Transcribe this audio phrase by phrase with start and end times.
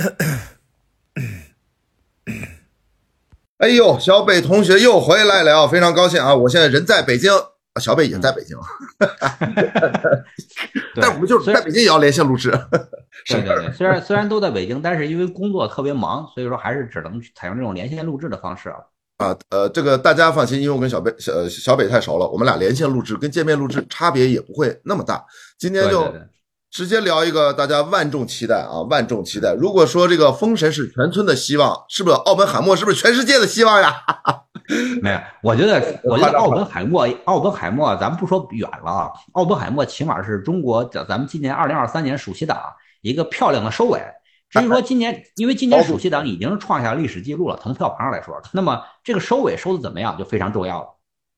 [3.58, 6.34] 哎呦，小北同学又回来了，非常高兴啊！
[6.34, 7.30] 我现在人在北京，
[7.78, 8.56] 小北也在北京，
[10.96, 12.50] 但我们就是在北京也要连线录制。
[13.28, 18.76] 对 对对， 虽然虽然都在北京，但是因为工作特别忙，所以说还是只能采用这种连线录制的方式啊。
[19.18, 25.22] 啊，呃，这个大家放心，因为我跟小北小小北太熟了，我们俩连线录制跟见面录制差别也不会那么大。
[25.58, 26.10] 今天就
[26.70, 29.52] 直接聊一个大家万众期待啊，万众期待。
[29.54, 33.96] 如果说这个封神是全村的希望，是不是奥本海默是不是全世界的希望呀？
[35.02, 42.56] 没有，我觉得 我觉得奥本海默，奥本海默，咱们不说远了啊，奥本海默起码是中国咱们今年二零二三年暑期档
[43.00, 44.00] 一个漂亮的收尾。
[44.48, 50.86] 至于说今年，因为今年暑期档已经创下历史记录了，从票房上来说，那么这个收尾收的怎么样就非常重要了。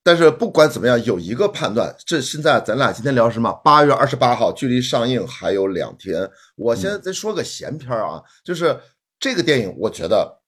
[0.04, 3.52] 但是不管怎么样，有一个判断，这现在咱俩今天聊什么？
[3.64, 6.28] 八月二十八号，距离上映还有两天。
[6.56, 8.76] 我先再说个闲篇啊，就是
[9.20, 10.40] 这个电影，我觉得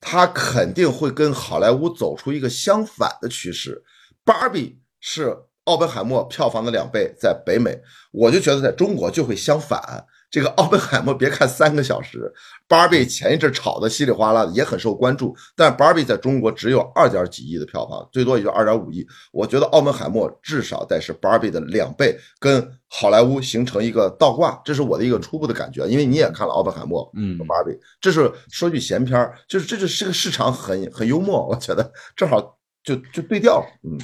[0.00, 3.82] 它肯定会跟好莱坞走出一个相反的趋势。
[4.24, 7.76] 芭比是奥本海默票房的两倍，在北美，
[8.12, 10.06] 我就觉得在中国就会相反。
[10.30, 12.32] 这个奥本海默别看三个小时，
[12.68, 19.04] 芭比前一阵炒的稀里哗啦的也很受关注，但芭比在中国只有二点几亿的票房，最多也就二点五亿。
[19.32, 25.84] 我觉得奥本海默至少得是芭比的两倍，跟好莱坞形成一个倒挂，这是我的一个初步的感觉。
[25.88, 32.40] 因为你也看了奥本海默，嗯，芭比，这是说句闲篇儿，就是这就是个市场很很幽默，我觉得正好
[32.84, 33.98] 就就对调了，嗯。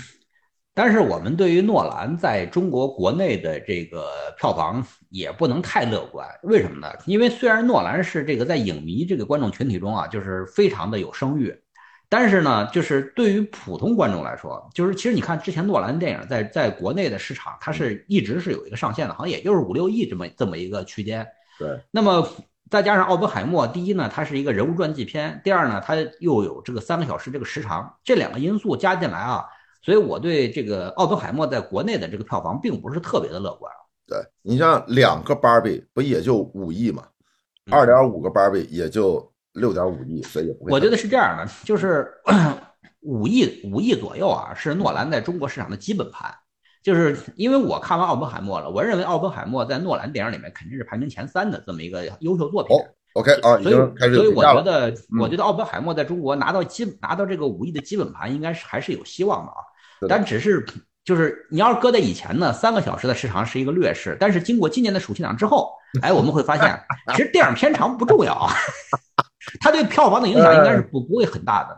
[0.76, 4.06] 但是我们对于诺兰在中国国内的这个
[4.38, 6.92] 票房也不能太乐观，为什么呢？
[7.06, 11.58] 因为虽然诺兰是这个在影迷这个观众群体中啊，就是非常的有声誉，
[12.10, 21.26] 但是呢，就是对于普通观众来说，就是其实你看之前诺兰电影在在国内的市场，它是一直是有一个上限的，好像也就是五六亿这么这么一个区间。
[21.58, 21.80] 对。
[21.90, 22.28] 那么
[22.68, 29.46] 再加上奥本海默，第一呢，它是一个人物传记片；第二呢，它又有这个三个小时这个时长，这两个因素加进来啊。
[29.82, 33.72] 所以我对这个奥本海默在国内的这个票房并不是特别的乐观。
[34.06, 37.04] 对你像两个芭比不也就五亿嘛，
[37.70, 40.72] 二点五个芭比也就六点五亿，所以也不会。
[40.72, 42.08] 我觉得是这样的，就是
[43.02, 46.32] 五亿五亿左右啊，是诺兰在中国市场的基本盘。
[46.82, 52.76] 就是因为我看完奥本海默了，我认为奥本海默在诺兰电影里面肯定是排名前三的这么一个优秀作品。
[53.16, 53.74] OK 啊，所以
[54.14, 59.56] 所以我觉得我觉得奥本海默在中国拿到基拿到这个五亿的基本盘，应该是还是有希望的啊。
[60.06, 60.62] 但只是
[61.02, 64.14] 就是你要是搁在以前呢，三个小时的时长是一个劣势。
[64.20, 65.72] 但是经过今年的暑期档之后，
[66.02, 66.78] 哎，我们会发现，
[67.16, 68.52] 其实电影片长不重要啊，
[69.60, 71.74] 它对票房的影响应该是不不会很大的。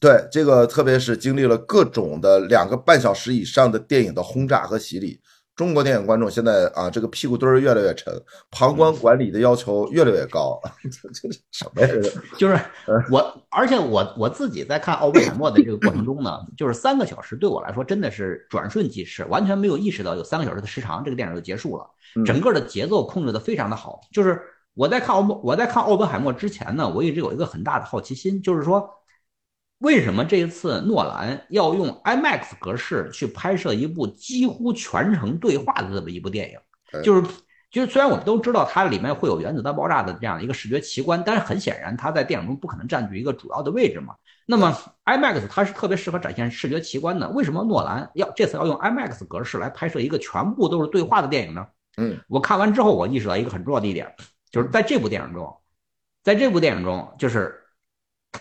[0.00, 5.20] 对这个，特别是经历了各种的两个半小时以上的电影的轰炸和洗礼。
[5.60, 8.10] 中国电影观众现在啊，这个屁股墩儿越来越沉，
[8.50, 10.58] 旁观管理的要求越来越高。
[10.80, 11.88] 这这什么呀？
[12.38, 12.58] 就是
[13.10, 21.84] 我，而且我我自己在看奥本海默的这个过程中呢， 就是三个小时对我来说真的是转瞬即逝，完全没有意识到有三个小时的时长，这个电影就结束了。
[22.24, 24.00] 整个的节奏控制的非常的好。
[24.10, 24.40] 就是
[24.72, 28.88] 我在看奥我在看奥本海默之前呢，我一直有一个很大的好奇心，就是说。
[29.80, 37.02] 为什么这一次诺兰要用 IMAX 格式去拍摄一部几乎全程对话的这么一部电影？
[37.02, 37.22] 就是，
[37.70, 44.14] 就是虽然我们都知道它里面会有原子弹爆炸的这样一个视觉奇观，但是很显然它在电影中不可能占据一个主要的位置嘛。
[44.44, 44.76] 那么
[45.06, 51.66] IMAX 它是特别适合展现视觉奇观的，为什么诺兰要这次要用 IMAX 格式来拍摄一个全部都是对话的电影呢？
[51.96, 54.14] 嗯，我看完之后我意识到一个很重要的一点，
[54.50, 55.56] 就是在这部电影中，
[56.22, 57.56] 在这部电影中就是。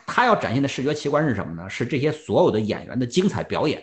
[0.06, 1.70] 他要展现的视觉奇观是什么呢？
[1.70, 3.82] 是这些所有的演员的精彩表演，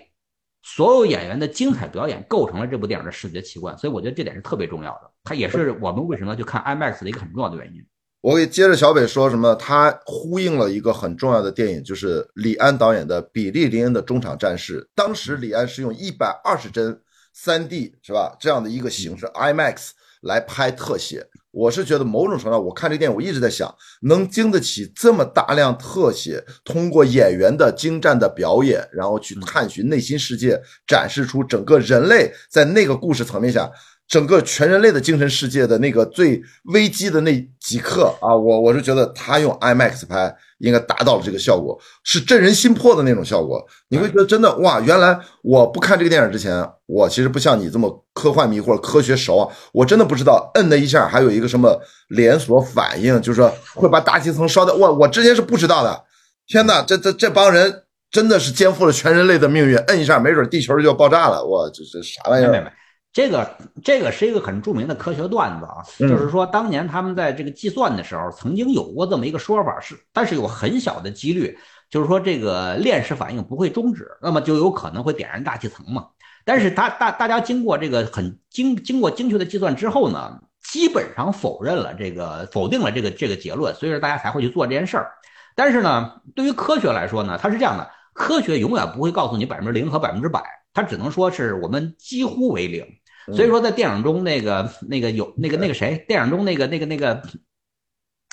[0.63, 3.77] 所有演员的精彩表演构成了这部电影的视觉奇观。
[3.79, 7.85] 所以我觉得这点是特别重要的，它也是我们为什么要去看 IMAX 的一个很重要的原因。
[8.23, 9.55] 我给接着小北说什么？
[9.55, 14.81] 他呼应了一个很重要的电影，就是李安导演的《比利林恩的中场战事》。
[14.97, 17.01] 当时李安是用一百二十帧
[17.33, 18.37] 三 D 是吧？
[18.41, 19.91] 这样的一个形式 IMAX
[20.23, 21.25] 来拍特写。
[21.57, 33.71] 我是觉得某种程度上，我看这电影，我一直在想，能经得起这么大量特写，通过演员的精湛的表演，然后去探寻内心世界，展示出整个人类在那个故事层面下。
[34.09, 36.41] 整个全人类的精神世界的那个最
[36.73, 43.61] 危机的那几刻啊，我我是觉得他用 IMAX 拍应该达到了这个效果，是震人心魄的那种效果。
[43.89, 51.77] 你会觉得真的哇，原来我不看这个电影之前，我其实不像你这么科幻迷或者科学熟啊，我真的不知道摁那一下还有一个什么
[52.09, 54.73] 连锁反应，就是说会把大气层烧掉。
[54.75, 56.05] 我我之前是不知道的。
[56.47, 61.45] 天哪，这这这帮人真的是肩负了全人类的命运，摁一下没准地球就要爆炸了。
[61.45, 62.73] 我这这啥玩意儿？
[63.17, 63.51] 这个
[63.83, 71.57] 这个是一个很著名的科学段子啊，就是说当年他们在这个计算的时候，曾经有过这么一个说法，是但是有很小的几率，
[71.89, 76.09] 就是说这个链式反应不会终止，那么就有可能会点燃大气层嘛。
[76.45, 80.39] 但是大大大家经过这个很精经过精确的计算之后呢，
[80.71, 85.11] 基本上否认了这个否定了这个这个结论，所以说大家才会去做这件事儿。
[85.55, 92.87] 但是呢，对于科学来说呢，它是这样的，科学永远不会告诉你百分之零和百分之百，它只能说是我们几乎为零。
[93.35, 97.23] 所以说，在电影中那个那个有那个那个谁，电影中那个那个那个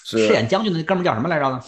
[0.03, 1.61] 饰演将军的那哥们叫什么来着呢？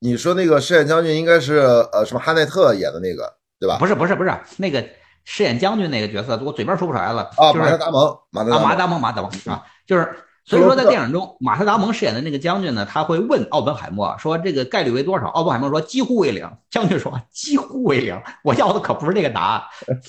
[0.00, 1.56] 你说那个饰演将军应该是
[1.92, 3.78] 呃什么哈奈特演的那个对吧？
[3.78, 4.84] 不是不是不是那个
[5.24, 7.30] 饰演将军那个角色，我嘴边说不出来了。
[7.36, 10.12] 啊，马特达蒙，马特啊马达蒙马达蒙啊，就是。
[10.44, 19.62] 所以说，在电影中，马特·达蒙饰演的那个将军呢，他会问奥本海默说：“这个概率为多少？”奥本海默说：“几乎为零。”将军说：“几乎为零。”我要的可不是这个答案。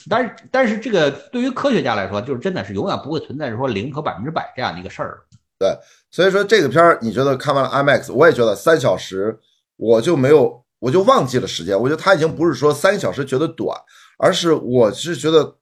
[0.09, 5.21] 但是，但是这个对于科学家来说，就是真的是永远不会存在说零和百分之百这样的一个事儿。
[5.59, 5.69] 对，
[6.09, 9.39] 所以说这个片儿，你觉得看完了 IMAX，我也觉得三小时，
[9.77, 11.79] 我就没有，我就忘记了时间。
[11.79, 13.79] 我觉得他已经不是说三小时觉得短，
[14.17, 15.57] 而是我是觉得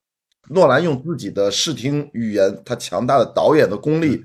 [0.49, 4.23] 诺兰用自己的视听语言，他强大的导演的功力。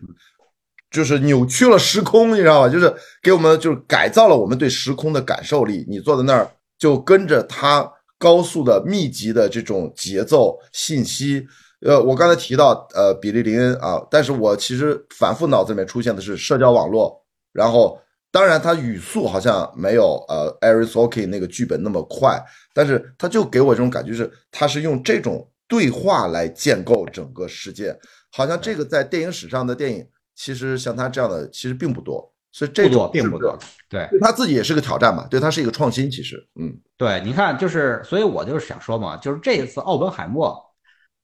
[0.97, 2.69] 就是扭曲了时空，你知道吧？
[2.71, 2.91] 就是
[3.23, 5.85] 给我们就是改造了我们对时空的感受力。
[5.87, 7.87] 你坐在那儿就跟着他
[8.19, 11.47] 高速的、密集的这种节奏信息。
[11.87, 17.23] 呃，我刚才提到呃比利林恩啊，但是我其实反复脑子里面出现的是社交网络。
[17.53, 18.01] 然后
[18.33, 27.95] 当然他语速好像没有呃 a r i s o k i 那个剧本那么快，但是他就给我这种感觉是他是用这种对话来建构整个世界，
[28.33, 30.07] 好像这个在电影史上的电影。
[30.37, 33.59] 其实像他这样的其实并不多，所以这种并不多。
[33.89, 36.11] 对，对他自己也是个挑战嘛，对他是一个创新。
[36.11, 40.63] 其实，嗯，对，你看，就是，所以我就是想说嘛，就是这一次奥本海默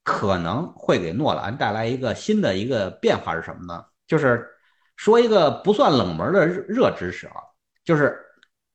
[0.02, 3.84] 可能会给诺兰带来一个新的一个变化是什么呢？
[4.06, 4.48] 就是
[4.96, 7.34] 说一个不算冷门的热知识啊，
[7.84, 8.18] 就是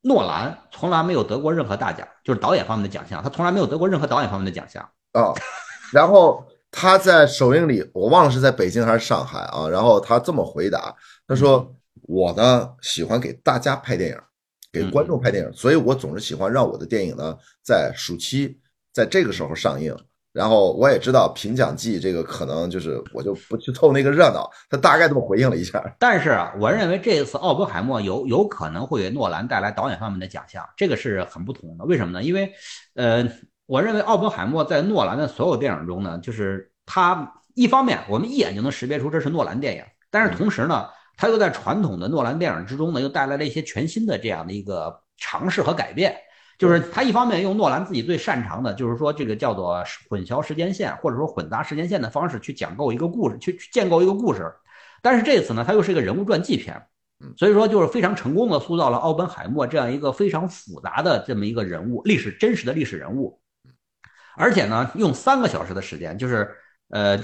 [0.01, 5.33] 诺兰从来没有得过任何大奖，就是导演方面的奖项，他从来没有得过任何导演方面的奖项啊，
[5.91, 6.45] 然后。
[6.79, 9.67] 他在首映里，我忘了是在北京还是上海啊。
[9.67, 10.95] 然后他这么回答，
[11.27, 11.73] 他说
[12.05, 14.17] ：“我呢喜欢给大家拍电影，
[14.71, 18.59] 给观众拍电影，所以我总是喜欢让我的电影呢在暑期
[18.93, 19.97] 在这个时候上映。
[20.31, 24.47] 然后我也知道评奖季这个可能就是我就不去凑那个热闹。
[24.69, 25.83] 他大概这么回应了一下。
[25.97, 31.85] 但是啊，我认为这一次奥本海默有有可能会给诺兰带来导演方面的奖项，这个是很不同的。
[31.85, 32.23] 为什么呢？
[32.23, 32.51] 因为，
[32.93, 33.27] 呃。
[33.67, 40.87] 我认为奥本海默在诺兰的所有电影中呢，就是他一方面我们一眼就能识别出这是诺兰电影，但是同时呢，
[41.17, 46.15] 他又在传统的诺兰电影之中呢，又带来了一些全新的这样的一个尝试和改变。
[46.57, 54.51] 就是他一方面用诺兰自己最擅长的，就是说这个叫做混淆时间线或者说混杂时间线的方式去讲构一个故事，去去建构一个故事。
[55.01, 56.81] 但是这次呢，他又是一个人物传记片。
[57.35, 63.39] 所以说，就是非常成功的塑造了奥本海默这样一个非常复杂的这么一个人物，历史真实的历史人物。
[64.37, 66.47] 而且呢，用三个小时的时间，就是，
[66.89, 67.19] 呃，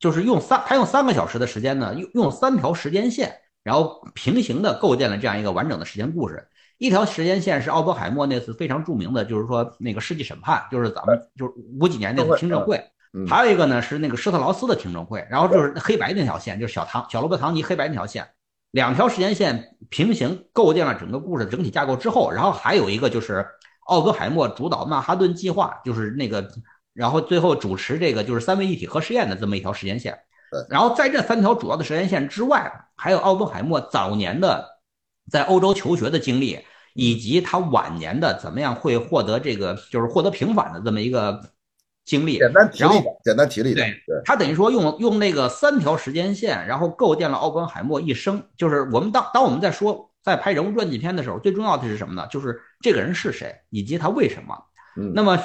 [0.00, 3.32] 就是用三，他用三个小时的时间呢，用用三条时间线，
[3.62, 6.48] 然后平行的构建了这样一个完整的时间故事。
[6.78, 12.82] 一条时间线是奥本海默那次非常著名的，就是说那个世纪审判，就是咱们就是五几年那次听证会。
[13.28, 18.28] 还有一个呢是那个施特劳斯的听证会，然后就是黑白那条线，就是小唐小罗伯唐尼黑白那条线，
[18.72, 23.46] 两条时间线平行构建了整个故事整体架构之后，然后还有一个就是。
[23.88, 26.46] 奥本海默主导曼哈顿计划，就是那个，
[26.92, 30.18] 然后最后主持这个就是三位一体核试验的这么一条时间线。
[30.68, 34.78] 然后在这三条主要的时间线之外，还有奥本海默早年的
[35.30, 36.58] 在欧洲求学的经历，
[36.92, 41.40] 以及他晚年的怎么样会获得这个就是获得平反的这么一个
[42.04, 42.36] 经历。
[42.38, 43.74] 简单提了一简单提了一
[44.06, 48.42] 对，他等于说用用那个三条时间线，然后构建了奥本海默一生。
[48.54, 50.07] 就是我们当当我们在说。
[50.28, 52.26] 在拍人物传记片的时候，最重要的是什么呢？
[52.30, 54.56] 就是这个人是谁，以及他为什么。
[55.14, 55.38] 那么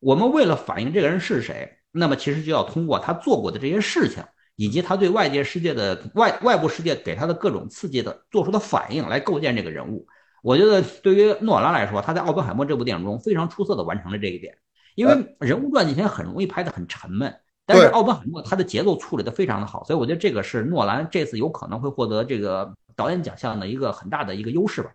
[0.00, 4.22] 我们为了反映这个人是谁，那么其实就要通过他做过的这些事情，
[4.56, 10.06] 以及他对外界世界的外外部世界给他的各种刺激的做出的反应，来构建这个人物。
[10.42, 14.56] 我觉得对于诺兰来说，他在《奥本海默》这部电影中非常出色的完成了这一点。
[14.94, 17.34] 因为人物传记片很容易拍得很沉闷，
[17.66, 22.72] 但是《奥本海默》他的节奏处理的非常的好，所以我觉得这个是诺兰这次有可能会获得这个。
[22.98, 24.90] 导演奖项的一个很大的一个优势吧，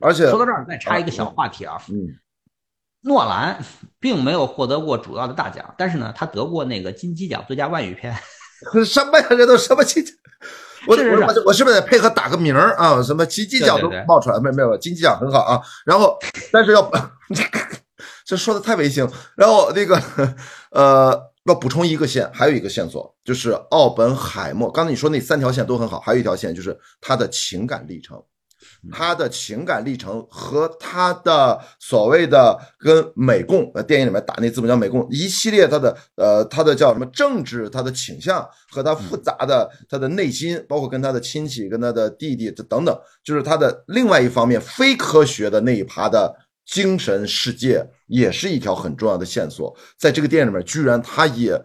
[0.00, 2.14] 而且说到这儿再插一个小话题啊，嗯，
[3.00, 3.58] 诺兰
[3.98, 8.14] 并没有获得过主要的大奖，但是呢，他得过那个金鸡奖最佳外语片。
[8.84, 9.26] 什么呀？
[9.30, 10.04] 这都什么金？
[10.86, 13.02] 我我我是不是得配合打个名儿啊？
[13.02, 14.38] 什么金鸡奖都冒出来？
[14.38, 15.62] 没有没有，金鸡奖很好啊。
[15.86, 16.18] 然后，
[16.52, 16.90] 但是要
[18.26, 19.08] 这说的太违心。
[19.36, 19.98] 然后那个
[20.72, 21.27] 呃。
[21.48, 24.70] 要补充一个线，还有一个线索就是奥本海默。
[24.70, 28.22] 刚才你说那三条线都很好，还有一条线就是他的情感历程。
[28.90, 46.34] 他的情感历程和他的所谓的跟美共呃电影里面打那字母叫美共一系列他的呃他的叫什么政治他的倾向和他复杂的他的内心，包括跟他的亲戚跟他的弟弟等等，就是他的另外一方面非科学的那一趴的
[46.68, 49.76] 精神世界，也是一条很重要的线索。
[49.98, 51.60] 在这个电影里面，居然他也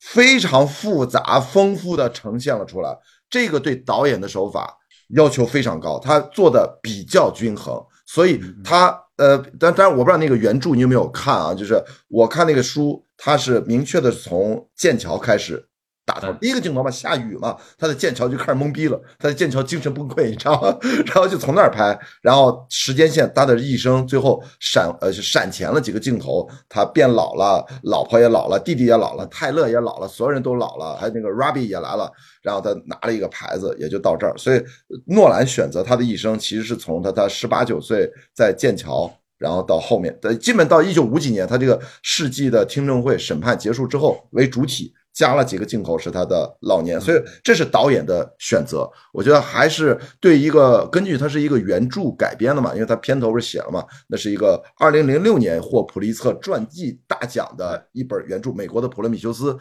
[0.00, 2.96] 非常复杂丰富的呈现了出来。
[3.28, 4.78] 这个对导演的手法。
[5.08, 11.54] 要求非常高，他做的比较均衡，所以他呃，但当然我不知道那个原著你有没有看啊？
[11.54, 11.74] 就是
[12.08, 15.68] 我看那个书，他是明确的从剑桥开始。
[16.06, 20.76] 打头第一个镜头嘛，下雨嘛，他在剑桥就开始懵逼了，他在剑桥精神崩溃，你知道吗？
[21.06, 34.36] 然后就从那儿拍，然后时间线他的一生最后闪呃闪前了几个镜头，他变老了，老婆也老了，弟弟也老了，泰勒也老了，所有人都老了，还有那个 Robbie 也来了，然后他拿了一个牌子，也就到这儿。
[34.36, 34.62] 所以
[35.06, 44.92] 诺兰选择他的一生，其实是从他他十八九岁在剑桥，然后到后面，的基本到一九五几年，他这个世纪的听证会审判结束之后为主体。
[45.14, 48.90] 加了几个镜头是他的老年，所以这是导演的选择。
[49.12, 59.56] 我觉得还是对一个根据它是一个原著改编的嘛，因为它片头不是写了嘛，那是一个二零零六年获普利策传记大奖的一本原著，美国的普罗米修斯。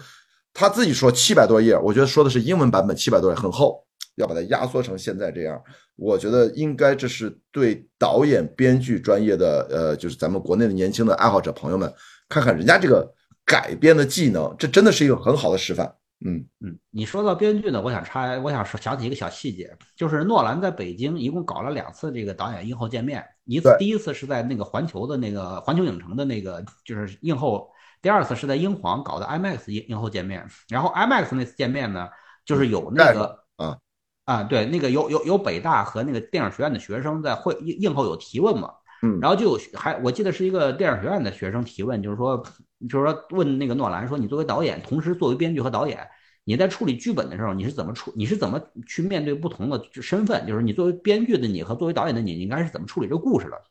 [0.56, 5.62] 他自己说七百多页，我觉得说的是英文版本，七百多页很厚，要把它压缩成现在这样。
[5.96, 11.94] 我觉得应该这是对导演、编剧专业的，呃，就是咱们国内的年轻的爱好者朋友们，
[12.28, 13.08] 看看人家这个。
[13.46, 15.96] 改编的技能，这真的是一个很好的示范。
[16.26, 27.70] 嗯嗯，你说到编剧呢，我想插，我想说想起一个小细节，就是诺兰在北京一共搞了两次这个导演映后见面，一次第一次是在那个环球的那个环球影城的那个就是映后，
[28.02, 30.48] 第二次是在英皇搞的 IMAX 映映后见面。
[30.70, 32.08] 然后 IMAX 那次见面呢，
[32.46, 33.78] 就是有那个啊
[34.24, 38.72] 啊对，那个有有有北大和那个电影学院的学生在会映映后有提问嘛。
[39.02, 42.42] 嗯，然后就有还我记得是一个电影学院的学生提问，就是说，
[42.88, 46.08] 就是说问那个诺兰说，你作为导演，同时作为编剧和导演，
[46.44, 48.12] 你在处理剧本的时候，你是怎么处？
[48.16, 50.46] 你是怎么去面对不同的身份？
[50.46, 53.62] 就是你作为编剧的你和作为导演的你，你应该是怎么处理这个故事的？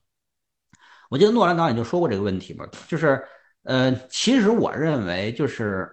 [1.10, 3.22] 我记得诺兰导演就说过这个问题嘛，就是
[3.64, 5.90] 呃，其实我认为就是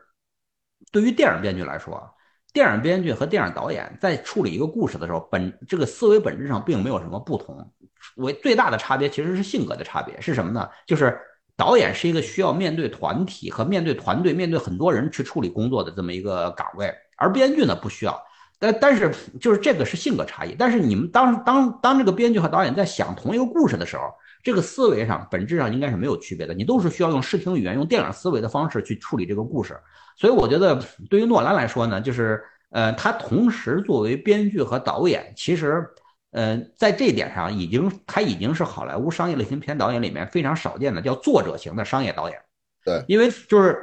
[0.91, 2.09] 对于电影编剧来说，
[2.53, 7.69] 电影编剧和电影导演在处理一个故事的时候，本这个思维本质上并没有什么不同。
[8.15, 10.69] 为最大的差别其实是性格的差别，是什么呢？
[10.87, 11.19] 就是
[11.59, 18.17] 导演是一个需要面对团体和面对团队、面对很多人去处理工作的这么一个岗位，而编剧呢不需要。
[18.57, 20.55] 但但是就是这个是性格差异。
[20.57, 24.03] 但是你们当当当这个编剧和导演在想同一个故事的时候，
[24.41, 26.53] 这个思维上本质上应该是没有区别的。
[26.53, 29.77] 你都是需要用视听语言、用电影思维的方式去处理这个故事。
[30.15, 35.85] 所以我觉得对于诺兰来说呢，就是呃，他同时作为编剧和导演，其实。
[36.31, 42.39] 嗯，在这一点上，已经他已经是好莱坞商业类型片导演里面非常少见的叫作者型的商业导演。
[42.85, 43.77] 对，因为就是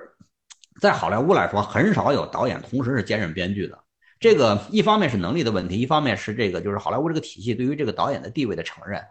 [0.80, 3.76] 在好莱坞来说，很少有导演同时是兼任编剧的。
[4.20, 9.02] 这个一方面是能力的问题，一方面是这个就是好莱坞这个体系对于这个导演的地位的承认。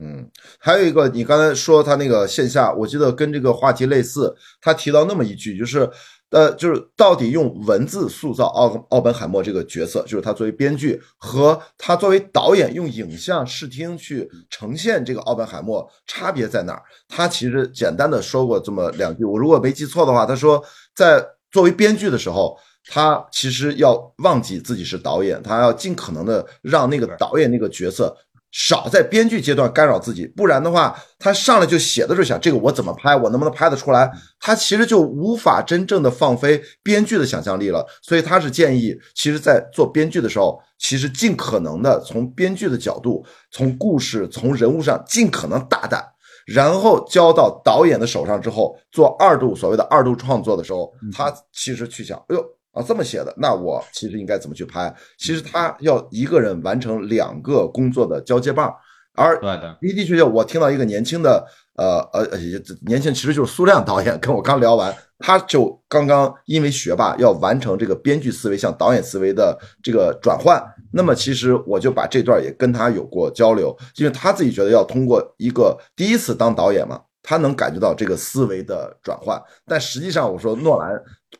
[0.00, 5.88] 嗯，还有一个，你刚才说他那个线下，我记得跟这个话题类似，他提到那么一句，就是。
[6.30, 16.82] 呃，就是到底用文字塑造奥奥本海默这个角色，就是他作为编剧和他作为导演用影像视听去呈现这个奥本海默差别在哪儿？
[17.08, 20.62] 他其实简单的说过这么两句，我如果没记错的话，他说
[20.94, 21.20] 在
[21.50, 22.56] 作为编剧的时候，
[22.86, 28.16] 他其实要忘记自己是导演，他要尽可能的让那个导演那个角色。
[28.52, 34.10] 少在编剧阶段干扰自己，不然的话，他上来就写的时候想这个我怎么拍，我能不能拍得出来？
[34.40, 37.86] 他其实就无法真正的放飞编剧的想象力了。
[38.02, 46.04] 所以他是建议，其实，在做编剧的时候，其实尽可能的从编剧的角度，从故事、从人物上尽可能大胆，
[46.46, 52.44] 然后交到导演的手上之后，做二度所谓的二度创作的时候，他其实去想，哎呦。
[52.72, 54.94] 啊，这么写的，那我其实应该怎么去拍？
[55.18, 58.72] 其实他要一个人完成两个工作的交接棒，
[59.16, 62.38] 而的的确确，我听到一个年轻的，呃呃呃，
[62.86, 70.62] 年轻其实就是苏亮导演，跟我刚聊完，他就刚刚因为学霸要完成这个编剧思维向导演思维的这个转换，
[70.92, 77.00] 那么其实我就把这段也跟他有过交流，因为他自己觉得要通过一个第一次当导演嘛。
[77.22, 80.90] 他能感觉到这个思维的转换，但实际上我说诺兰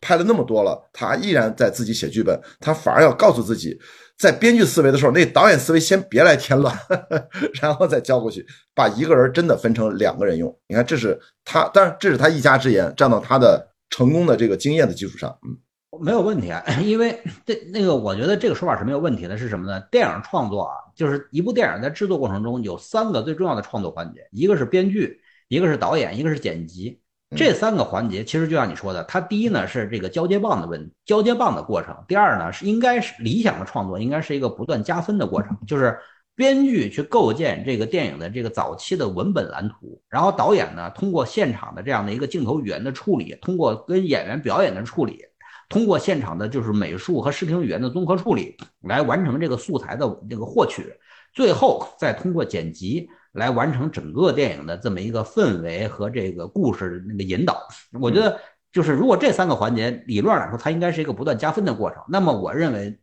[0.00, 3.78] 拍了那么多了，他依然在自己写剧本，他反而要告诉自己，
[4.18, 6.76] 在编剧思维的时候，那导演思维先别来添乱，
[7.61, 10.54] 然后再交过去，把一个人真的分成两个人用。
[10.68, 15.56] 你看，这是他，当然这是他一家之言，站到他的成功的这个经验的基础上，嗯。
[16.00, 19.37] 没有问题啊， 因为这那个，我觉得这个说法是没有问题的。
[19.37, 19.80] 是什么呢？
[19.90, 27.00] 电影创作啊，就是一部电影在制作过程中有三个最重要的创作环节，一个是编剧，一个是导演，一个是剪辑。
[27.37, 35.99] 这三个环节其实就像你说的，它第一呢是这个交接棒的问交接棒的过程，第二呢是应该是理想的创作应该是一个不断加分的过程，就是
[36.34, 45.25] 编剧去构建这个电影的这个早期的文本蓝图，然后导演呢通过现场的这样的一个镜头语言的处理，通过跟演员表演的处理。
[45.68, 50.92] 通过现场的就是美术和视听语言的综合处理，来完成这个素材的这个获取，
[51.32, 57.60] 最后再通过剪辑来完成整个电影的这么一个氛围和这个故事那个引导。
[58.00, 58.38] 我觉得，
[58.72, 62.02] 就是如果这三个环节理论上来说，它应该是一个不断加分的过程。
[62.08, 62.99] 那么，我认为，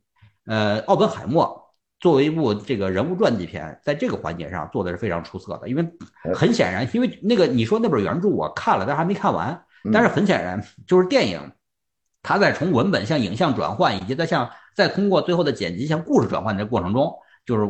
[0.45, 5.69] 呃，奥本海默作为一部这个人物传记片，在这个环节上做的是非常出色的。
[5.69, 5.87] 因为
[6.33, 9.63] 很显然，因为那个你说那本原著我看了，但还没看完。
[9.93, 11.51] 但是很显然，就是电影。
[12.23, 17.15] 它在从文本向影像转换，以及在向再通过最后的剪辑向故事转换的过程中，
[17.47, 17.65] 就是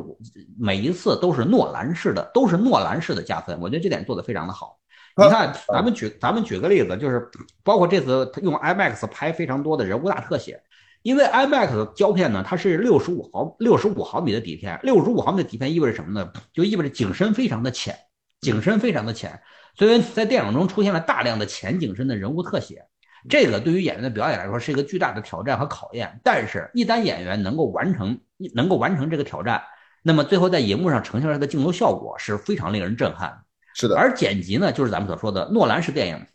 [0.60, 3.57] 每一次都是诺兰式的，都是诺兰式的加分。
[3.62, 4.77] 我觉得这点做得非常的好。
[5.15, 7.29] 你看，咱们举咱们举个例子，就是
[7.63, 10.62] 包括这次用 IMAX 拍非常多的人物大特写，
[11.01, 16.31] 因为 IMAX 胶片呢，它是六十五毫六十五毫米的底片，六十五毫米的底片意味着什么呢？
[16.53, 17.96] 就意味着景深非常的浅，
[18.41, 19.39] 景深非常的浅，
[19.75, 22.86] 所以在电影中出现了大量的浅景深的人物特写。
[23.29, 28.19] 这个对于演员的表演来说是一个巨大的挑战和考验，但是，一旦演员能够完成，
[28.53, 29.62] 能够完成这个挑战，
[30.03, 33.38] 那么最后在荧幕上呈现出来的镜头效果是非常令人震撼。
[33.74, 36.25] 是的，而剪辑呢，就是咱们所说的诺兰式电影，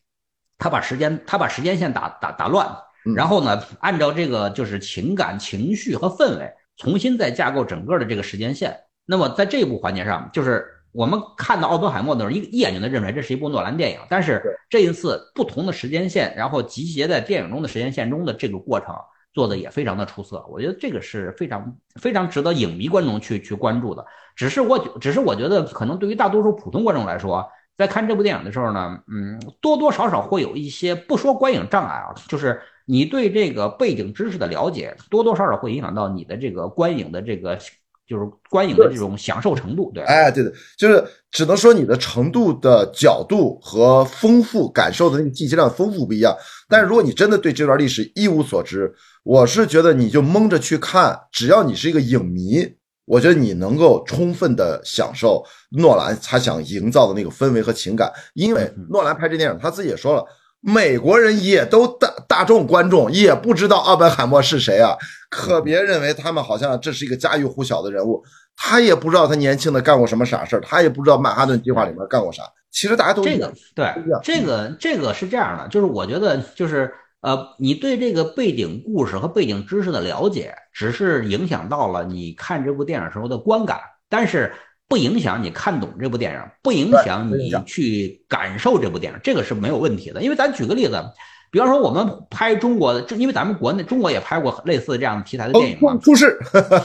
[0.58, 2.68] 他把时间，他把时间线打打打乱，
[3.16, 8.78] 然后呢，按照这个就是情感情绪和氛围，重新再架构整个的这个时间线。
[9.06, 10.71] 那么在这一部环节上，就是。
[10.92, 13.98] 我们看到奥本海默的时候，一一眼就能认出来这是一部诺兰电影。
[14.10, 18.94] 但是这一次不同的时间线，然后集结在电影中的时间线中的这个过程
[19.32, 20.44] 做的也非常的出色。
[20.50, 24.04] 我觉得这个是非常非常值得影迷观众去去关注的。
[24.36, 37.58] 只是我只是我觉得可能对于大多数普通观众来说，在看这部电影的时候呢，嗯，多多少少会有一些不说观影障碍啊，就是你对这个背景知识的了解多多少少会影响到你的这个观影的这个。
[38.08, 46.36] 就是观影的这种享受程度，对，哎，对的，就是只能说你的程度的角度和丰富感受的那个信息量丰富不一样。
[46.68, 52.66] 但是如果你真的对这段历史一无所知，我是觉得你就蒙着去看，只要你是一个影迷，
[53.06, 58.12] 我觉得你能够充分的享受诺兰他想营造的那个氛围和情感。
[58.34, 60.24] 因为诺兰拍这电影，他自己也说了。
[60.64, 64.96] 美国人也都大大众观众也不知道奥本海默是谁啊，
[65.28, 68.22] 可别认为他们好像这是一个家喻户晓的人物，
[68.56, 72.44] 他也不知道他年轻的干过什么傻事儿，他也不知道曼哈顿计划里面干过啥。
[72.70, 84.52] 其实大家都这个对这个这个是这样的，就是我觉得就是呃，你对这个背景故事和背景知识的了解，只是影响到了你看这部电影时候的观感，但是。
[84.92, 90.20] 不影响你看懂这部电影，不影响你去感受这部电影，这个是没有问题的。
[90.20, 91.02] 因为咱举个例子，
[91.50, 95.96] 比方说我们拍中国的，就因为咱们国内中国也拍过类似这样题材的电影嘛。
[96.02, 96.38] 出事。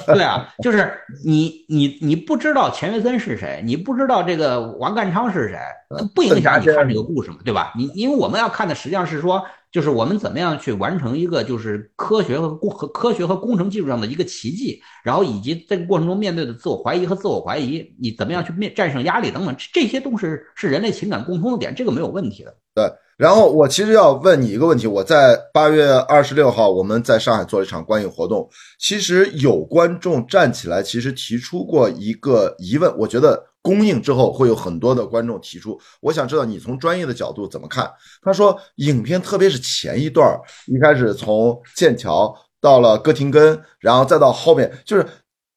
[0.06, 0.89] 对啊，就是
[1.26, 5.60] 你你你不知道钱学森是谁，你不知道这个王淦昌是谁，
[6.15, 7.74] 不影响你看这个故事嘛，对吧？
[7.76, 9.43] 你因为我们要看的实际上是说。
[9.78, 22.52] 就是我们怎么样去完成一个就是科学和工和科学和工程技术上的一个奇迹，然后以及这个过程中面对的自我怀疑和自我怀疑，你怎么样去面战胜压力等等，这些都是是人类情感共通的点，这个没有问题的。
[22.74, 33.44] 对，然后我其实要问你一个问题，我在八月二十六号我们在上海做了一场观影活动，其实有观众站起来，其实提出过一个疑问，我觉得。
[33.67, 37.91] 公映之后会有很多的观众提出，我想知道你从专业的角度怎么看？
[38.21, 40.25] 他说，影片特别是前一段，
[40.67, 45.06] 一开始从剑桥到了哥廷根，然后再到后面，就是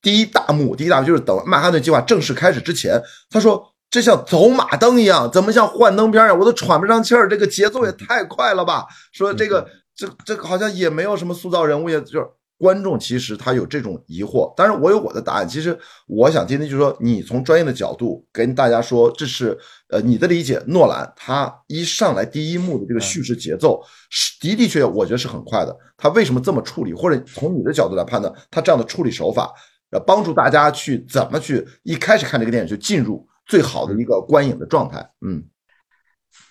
[0.03, 6.35] 第一大幕，第一大幕就是等曼哈顿计划正式开始之前，他说这像走马灯一样，怎么像幻灯片呀？
[6.35, 8.87] 我都喘不上气儿，这个节奏也太快了吧？
[9.13, 12.21] 说这个这这好像也没有什么塑造人物，也就。
[12.61, 15.49] 观众其实他有这种疑惑，当然我有我的答案。
[15.49, 20.63] 其实我想今天，就是说你从专业的角度跟大家说，这是呃你的理解。
[20.67, 25.75] 诺兰他一上来第一幕的这个叙事节奏是的的确，我觉得是很快的。
[25.97, 26.93] 他为什么这么处理？
[26.93, 29.51] 或者从你的角度来判断，他这样的处理手法，
[29.91, 34.99] 呃，帮助大家去怎么去一开始看这个电影就进入最好的一个观影的状态。
[35.27, 35.43] 嗯，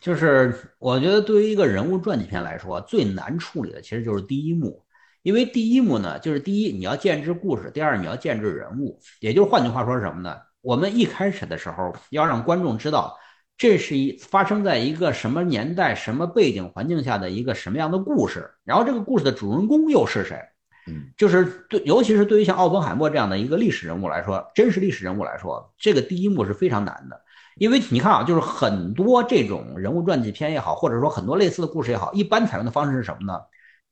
[0.01, 4.83] 就是我觉得对于一个人物传记片来说，最难处理的其实就是第一幕。
[5.21, 10.36] 因为第一幕呢，就是第一你要建制故事，第二你要建制人物，也就是换句话说是什么呢？
[10.62, 13.17] 我们一开始的时候要让观众知道
[13.58, 20.39] 这是一发生在一个什么年代、什么背景环境下的一个什么样的故事，然后这个故事的主人公又是谁？
[20.88, 27.21] 嗯，就是对，尤其是对于像奥本海默这样的一个历史人物来说，真实历史人物来说，这个第一幕是非常难的，
[27.58, 33.39] 因为你看啊，就是很多这种人物传记片也好，或者说很多类似的故事也好，一般采用的方式是什么呢？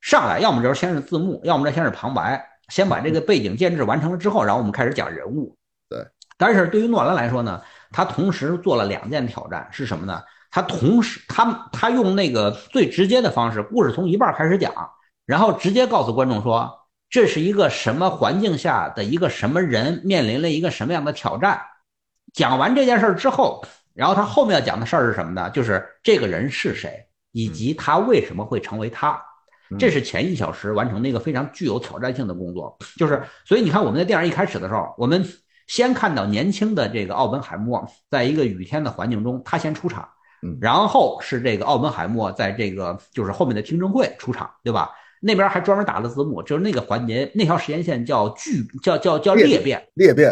[0.02, 5.56] 上来要么就是先是字幕，要么这先是旁白，先把这个背景建制完成了之后，然后我们开始讲人物。
[5.90, 6.06] 对，
[6.38, 10.22] 但是对于诺兰来说呢，他同时做了两件挑战，是什么呢？
[10.52, 14.74] 他同时他他用那个最直接的方式，故事从一半开始讲，
[15.26, 16.74] 然后直接告诉观众说。
[17.10, 21.62] 这是一个什么环境下的一个什么人面临了一个什么样的挑战？
[22.34, 25.50] 讲完这件事儿之后，然后他后面要讲的事儿是什么呢？
[25.52, 29.18] 就是这个人是谁，以及他为什么会成为他。
[29.78, 32.78] 这是前一小时完成的一个非常具有挑战性的工作。
[32.98, 35.26] 就是，所以你看，我们在电影一开始的时候，我们
[35.68, 40.08] 先看到年轻的这个奥本海默，在一个雨天的环境中，他先出场，
[40.62, 44.92] 然后是这个奥本海默在这个就是后面的听证会出场，对吧？
[45.20, 50.32] 那边还专门打了字幕，就是那个环节，那条时间线叫巨，叫叫叫裂变，裂变。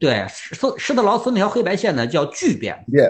[0.00, 2.84] 对，施施特劳斯那条黑白线呢叫巨变。
[2.90, 3.08] 变。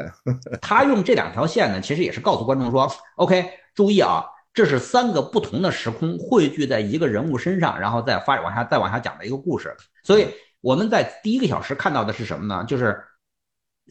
[0.60, 3.42] 他用这两条线呢，其实也是告诉观众说，OK，
[3.74, 4.22] 注意啊，
[4.54, 9.76] 这是三个不同的时空汇聚在一个人物身上，然后再发往下再往下讲的一个故事。
[10.04, 10.28] 所以
[10.60, 12.64] 我们在第一个小时看到的是什么呢？
[12.66, 13.04] 就是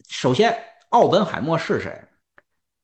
[0.08, 0.56] 首先
[0.88, 2.02] 奥本海默是谁？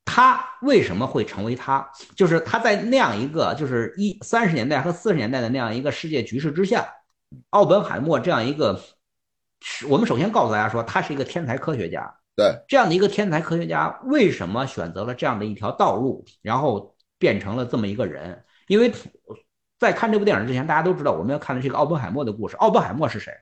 [0.04, 1.88] 他为什么会成为他？
[2.16, 6.86] 就是他在那样一个就是一三十年代和四十年代的那样一个世界局势之下，
[7.50, 8.78] 奥本海默这样一个，
[9.88, 12.12] 我们首先告诉大家说，他是一个天才科学家。
[12.36, 18.42] 对，这样的一个天才科学家，为什么选择了这样的一条道路，然后变成了这么一个人？
[18.66, 18.92] 因为
[19.78, 22.56] 在看这部电影之前，大家都知道我们要看的是一个奥本海默的故事。
[22.56, 23.32] 奥本海默是谁？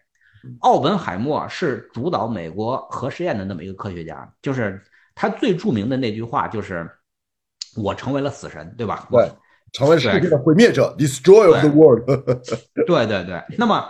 [0.58, 4.84] 奥本海默是主导美国核试验的那么一个科学家，就是。
[5.20, 6.88] 他最著名的那句话就是
[7.74, 9.08] “我成为了死神”，对吧？
[9.10, 9.28] 对，
[9.72, 12.06] 成为世界的毁灭者，destroy the world。
[12.86, 13.42] 对对对。
[13.58, 13.84] 那么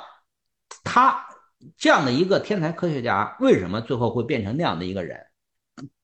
[0.83, 1.23] 他
[1.77, 5.21] 这样的一个天才科学家，为什么最后会变成那样的一个人？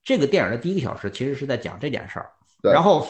[0.03, 2.31] 这个电影的第一个小时其实是在讲这件事儿。
[2.61, 3.09] 然后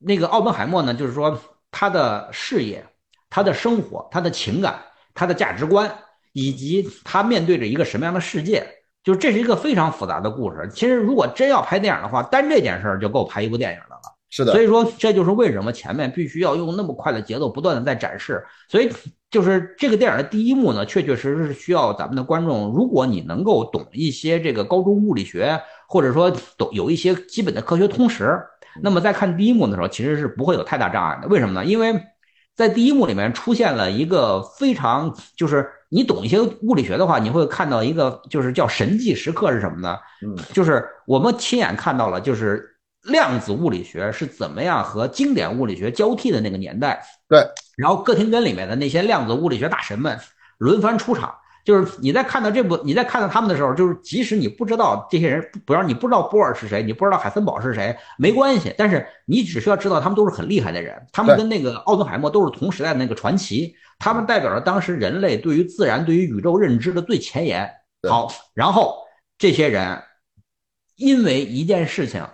[0.00, 2.84] 那个奥本海默呢，就是说他的事业、
[3.28, 4.80] 他的生活、他的情感、
[5.14, 5.94] 他的价值观，
[6.32, 8.66] 以及他面对着一个什么样的世界。
[9.02, 10.68] 就是这是一个非常复杂的故事。
[10.74, 14.00] 其实，如果真要拍电影的话，单这件事儿就够拍一部电影的了。
[14.28, 14.52] 是的。
[14.52, 18.44] 所以说，这就是为什么前面必须要用那么快的节奏，不断的在展示。
[18.68, 18.92] 所以，
[19.30, 25.58] 就是这个电影的第一幕呢，确确实实是需要咱们的观众，如果你能够懂一些这个高中物理学，
[25.88, 28.38] 或者说懂有一些基本的科学通识，
[28.82, 31.28] 那么在看第一幕的时候，其实是不会有太大障碍的。
[31.28, 31.64] 为什么呢？
[31.64, 32.00] 因为
[32.54, 35.70] 在第一幕里面出现了一个非常就是。
[35.92, 39.98] 你懂一些物理学的话，你会看到一个就是叫神迹时刻是什么呢？
[40.24, 42.64] 嗯，就是我们亲眼看到了，就是
[43.02, 47.02] 量子物理学是怎么样和经典物理学交替的那个年代。
[47.28, 47.44] 对，
[47.76, 50.16] 然后哥廷根里面的那些量子物理学大神们
[50.58, 51.34] 轮番出场。
[51.64, 58.74] 就是你在看到这部，你在看到他们的时候，就是即使你不知道这些人，不要你不知道波尔是谁，你不知道海森堡是谁，没关系。
[58.78, 67.70] 但是你只需要知道他们都是很厉害的人，他们跟那个奥本海默都是同时代的那个传奇，他们代表着当时人类对于自然、对于宇宙认知的最前沿。
[68.08, 68.96] 好，然后
[69.36, 70.02] 这些人
[70.96, 72.26] 因为一件事情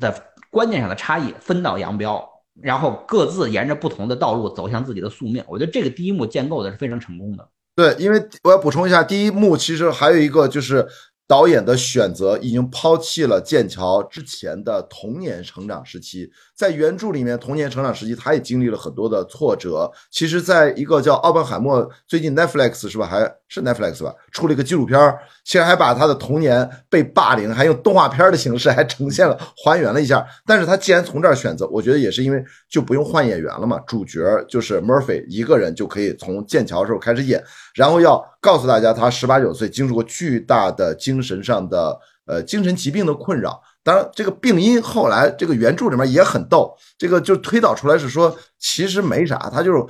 [0.00, 0.14] 的
[0.50, 2.28] 观念上的差异分道扬镳，
[2.60, 5.44] 然后各自沿着不同的道路走向自己的宿命。
[5.46, 7.48] 我觉得这个第一幕建构的是非常成功的。
[7.74, 10.86] 对，因为我要补充一下，第一幕其实还有一个就是
[11.26, 16.30] 导演的选择已经抛弃了剑桥之前的童年成长时期。
[16.62, 19.90] 在原著里面，童年成长时期，他也经历了很多的挫折。
[20.12, 23.04] 其实，在一个叫奥本海默，最近 Netflix 是吧？
[23.04, 30.24] 还是 Netflix 吧，出了一个纪录片其实还把他的童年被霸凌，还用动画片的形式还呈现了，还原了一下。
[30.46, 37.42] 但是他既然从这儿选择，我觉得也是因为就不用换演员了嘛，主角就是 Murphy 一个人就可以从剑桥的时候开始演，
[37.74, 43.60] 然后要告诉大家他十八九岁经受过巨大的精神上的呃精神疾病的困扰。
[43.84, 49.84] 当然，这个病因后来这个原著里面也很逗，这个就推导出来是说，其实没啥，他就是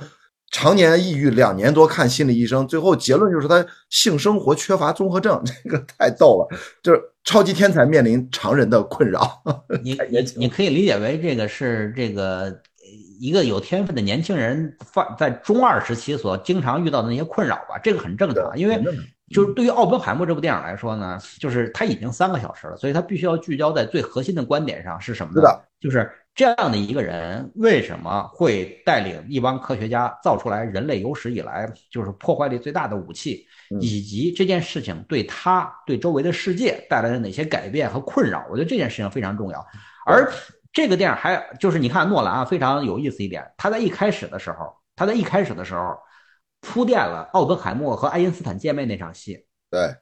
[0.51, 9.43] 常年抑郁，两年多看心理医生，最后结论就是他性生活缺乏综合症， 这个太逗了，就是超级天才面临常人的困扰。
[9.83, 12.61] 你你你可以理解为这个是这个
[13.19, 18.83] 一个有天分的年轻人放在中二时期所经常遇到的那些困扰吧，这个很正常，因为。
[19.33, 25.49] 就是对于奥本海默这部电影来说呢，就是它已经三个小时了，所以它必须要聚焦在最核心的观点上是什么呢？
[25.81, 33.45] 就是这样的一个人为什么会带领一帮科学家造出来人类有史以来就是破坏力最大的武器，
[33.81, 38.45] 以及这件事情对他对周围的世界带来了哪些改变和困扰？
[38.49, 39.59] 我觉得这件事情非常重要。
[40.05, 40.31] 而
[40.71, 45.97] 这个电影还就是你看诺兰啊，非常有意思一点，他在一开始的时候，他在一开始的时候
[46.63, 49.45] 铺垫了奥本海默和爱因斯坦见面那场戏。
[49.69, 49.93] 对，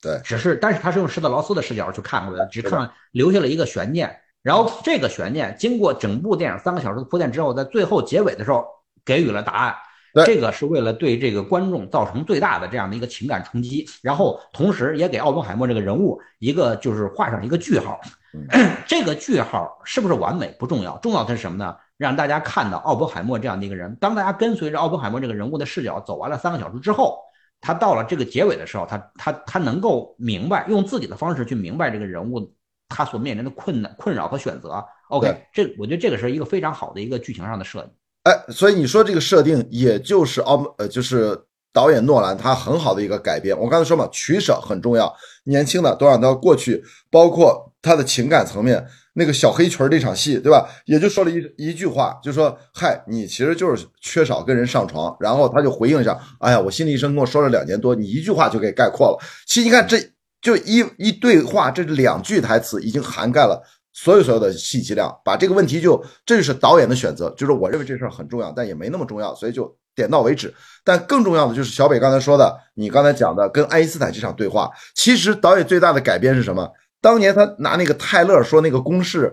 [0.00, 4.18] 对，只是但是他是用施特劳斯的视角去看过的，只看留下了一个悬念。
[4.42, 8.64] 然后这个悬念经过整部电影三个小时的铺垫之后，在最后结尾的时候
[9.04, 9.76] 给予了答案。
[10.24, 18.00] 这个是为了对这个观众造成最大的这样的一个情感冲击，然后同时也给奥本海默这个人物一个就是画上一个句号。
[18.86, 21.76] 这个句号是不是完美不重要，重要的是什么呢？
[21.98, 23.94] 让大家看到奥本海默这样的一个人。
[24.00, 27.18] 当大家跟随着奥本海默这个人物的视角走完了三个小时之后，
[27.60, 32.50] 他到了这个结尾的时候，他他他能够明白，用自己的方式去明白这个人物。
[32.90, 37.90] 他所面临的困难、困扰和选择，OK，这我觉得这个是一个非常好的一个剧情上的设计。
[38.22, 41.38] 哎，所以你说这个设定，也就是奥呃，就是
[41.70, 43.54] 导演诺兰他很好的一个改编。
[43.58, 50.68] 我刚才说嘛，取舍很重要，年轻的都让他过去，包括他的情感层面，那个小黑裙那场戏，对吧？
[50.86, 59.98] 也就说了一一句话，就说：“嗨，你其实就是缺少跟人上床。”然后他就回应一下：“哎呀，我心理医生跟我说了两年多，你一句话就给概括了。”其实你看这。
[60.40, 63.60] 就一一对话，这两句台词已经涵盖了
[63.92, 70.54] 所有所有的信息量，把这个问题就这就是导演的选择，就是我认为这事儿很重要，但也没那么重要，所以就点到为止。
[70.84, 76.70] 但更重要的就是小北刚才说的，你刚才讲的跟爱因斯坦这场对话，其实导演最大的改编是什么？
[77.00, 79.32] 当年他拿那个泰勒说那个公式，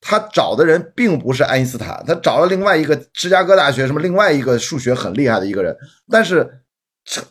[0.00, 5.76] 他找的人并不是爱因斯坦，他找了另外一个芝加哥大学什么另外一个数学很厉害的一个人，
[6.10, 6.60] 但是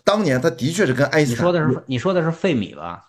[0.03, 1.45] 当年他的确是跟爱因斯坦。
[1.45, 3.03] 你说的是你说的是费米吧？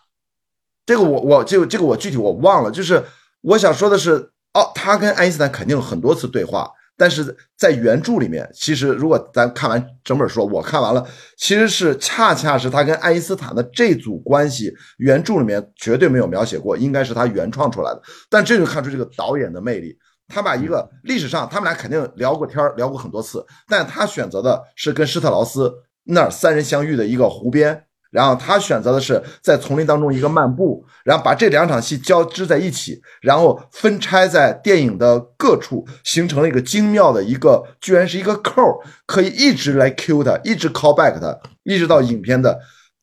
[0.85, 3.03] 这个我我就这个我具体我忘了，就是
[3.41, 11.07] 我想说的是，哦，他跟爱因斯坦肯定很多次对话，但是在原著里面，其实如果咱看完整本书，我看完了，
[11.37, 18.03] 其实是恰恰是他跟爱因斯坦的这组关系，原著里面绝对没有描写过，应该是他原创出来的。
[18.31, 25.73] 但这就看出这个导演的魅力，他把一个历史上他们俩肯定聊过天聊过很多次，但他选择的是跟施特劳斯
[26.05, 27.86] 那儿三人相遇的一个湖边。
[28.11, 42.59] 然后他选择的是在丛林当中一个漫步，然后把这两场戏交织在一起，然后分拆在电影的各处，形成了一个精妙的一个，居然是一个扣，可以一直来 Q 它，一直 call back 它，一直到影片的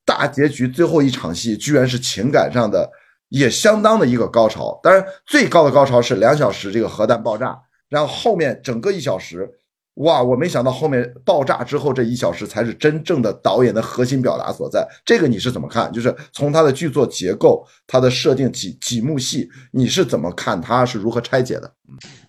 [0.05, 2.89] 大结局最后一场戏，居然是情感上的
[3.29, 4.79] 也相当的一个高潮。
[4.81, 7.57] 当然，最高的高潮是两小时这个核弹爆炸，
[7.89, 9.49] 然后后面整个一小时。
[9.95, 14.87] 哇，我没想到后面爆炸之后这一小时才是真正的导演的核心表达所在。
[15.05, 15.91] 这个你是怎么看？
[15.91, 20.59] 就是从他的剧作结构、他的设定几几幕戏，你是怎么看？
[20.59, 21.71] 他是如何拆解的？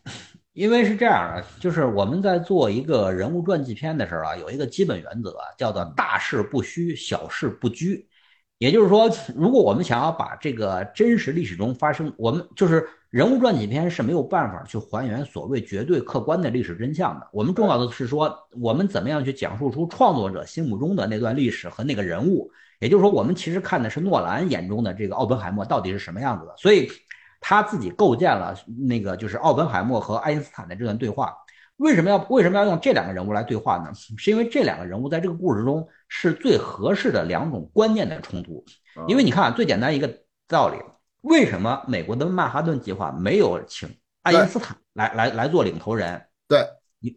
[0.53, 8.07] 因为是这样的，就是我们在做一个人物传记片的时候啊，有一个基本原则，叫做大事不虚，小事不拘。
[8.59, 17.29] 也就是说，如果我们想要把这个真实历史中发生，我们就是人物传记片是没有办法去还原所谓绝对客观的历史真相的。
[17.33, 22.50] 我们重要的是说，我们怎么样去讲述出创作者心目中的那段历史和那个人物。
[22.81, 26.55] 也就是说，我们其实看的是诺兰眼中的这个奥本海默到底是什么样子的。
[26.57, 26.90] 所以
[27.40, 28.53] 他自己构建了
[28.88, 31.33] 那个就是奥本海默和爱因斯坦的这段对话。
[31.77, 33.92] 为什么要为什么要用这两个人物来对话呢？
[33.94, 38.64] 是因为这两个人物在这个故事中是最合适的两种观念的冲突。
[39.07, 40.12] 因为你看，最简单一个
[40.48, 40.79] 道理，
[41.24, 43.88] 为什么美国的曼哈顿计划没有请
[44.22, 46.22] 爱因斯坦来来来做领头人？
[46.46, 46.66] 对，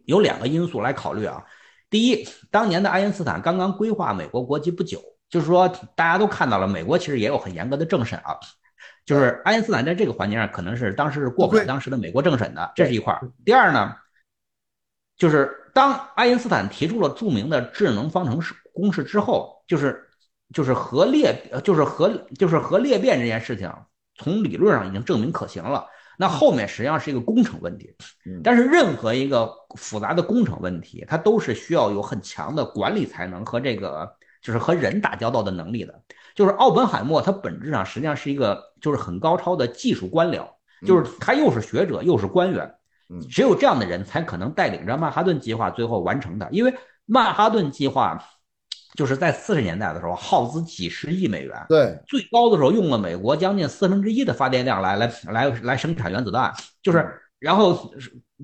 [0.06, 1.44] 有两个因素来考虑啊。
[1.90, 8.36] 第一，当年的爱因斯坦刚刚规划美国国籍不久，就是说大家都看到了，美国其实也有很严格的政审啊。
[9.04, 13.18] 就是爱因斯坦在这个环节上可能是当时是过不了当时的美国政审的，这是一块。
[13.44, 13.94] 第二呢？
[15.16, 20.08] 就是当爱因斯坦提出了著名的智能方程式公式之后，就是
[20.54, 23.68] 就是核裂，就是核就是核裂变这件事情，
[24.18, 25.86] 从理论上已经证明可行了。
[26.18, 27.94] 那后面实际上是一个工程问题，
[28.42, 36.02] 但是任何一个复杂的工程问题，它都是需要有很强的管理才能和这个就是和人打交道的能力的。
[36.34, 40.44] 就是奥本海默，他本质上实际上是一个就是很高超的技术官僚，
[40.84, 42.74] 就是他又是学者又是官员。
[43.30, 46.74] 只有这样的人才可能带领着曼哈顿计划最后完成的，因为
[47.06, 48.22] 曼哈顿计划
[48.98, 57.08] 就是在四十年代的时候耗资几十亿美元，对，最高的时候用了美国将近四分之一的发电量来来来来生产原子弹，就是
[57.38, 57.94] 然后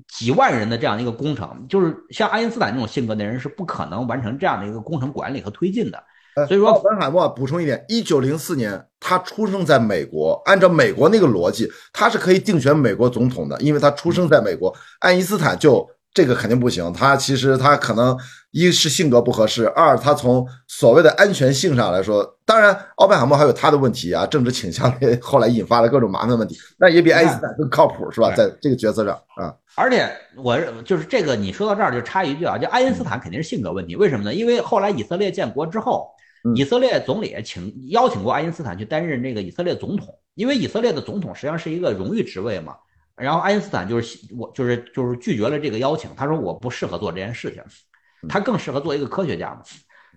[0.07, 6.01] 几万人的这样一个工程，就是像爱因斯坦这种性格的人是不可能完成这样的一个工程管理和推进的。
[6.47, 14.73] 所以说，奥本海默补充一点，一九零四年他出生在美国，按照美国那个逻辑，他是可以竞选美国总统的，因为他出生在美国。
[14.99, 18.17] 爱因斯坦就这个肯定不行，他其实他可能
[18.51, 24.89] 一是性格不合适，二他从所谓的安全性上来说，当然奥本海默还有他的问题啊，政治倾向
[25.21, 28.31] 后来引发了各种麻烦问题，那也比爱因斯坦更靠谱是吧？
[28.31, 29.53] 在这个角色上啊。
[29.75, 34.33] 而且我就是这个，你说到这儿就插一句啊，就爱因斯坦肯定是性格问题，为什么呢？
[34.33, 36.07] 因为后来以色列建国之后，
[36.55, 42.73] 以色列总理请邀请过爱因斯坦去担任这个以色列总统，因为以色列的总统实际上是一个荣誉职位嘛。
[43.15, 47.63] 然后爱因斯坦就是我就是就是拒绝了这个邀请，他说我不适合做这件事情，
[48.29, 49.61] 他更适合做一个科学家嘛。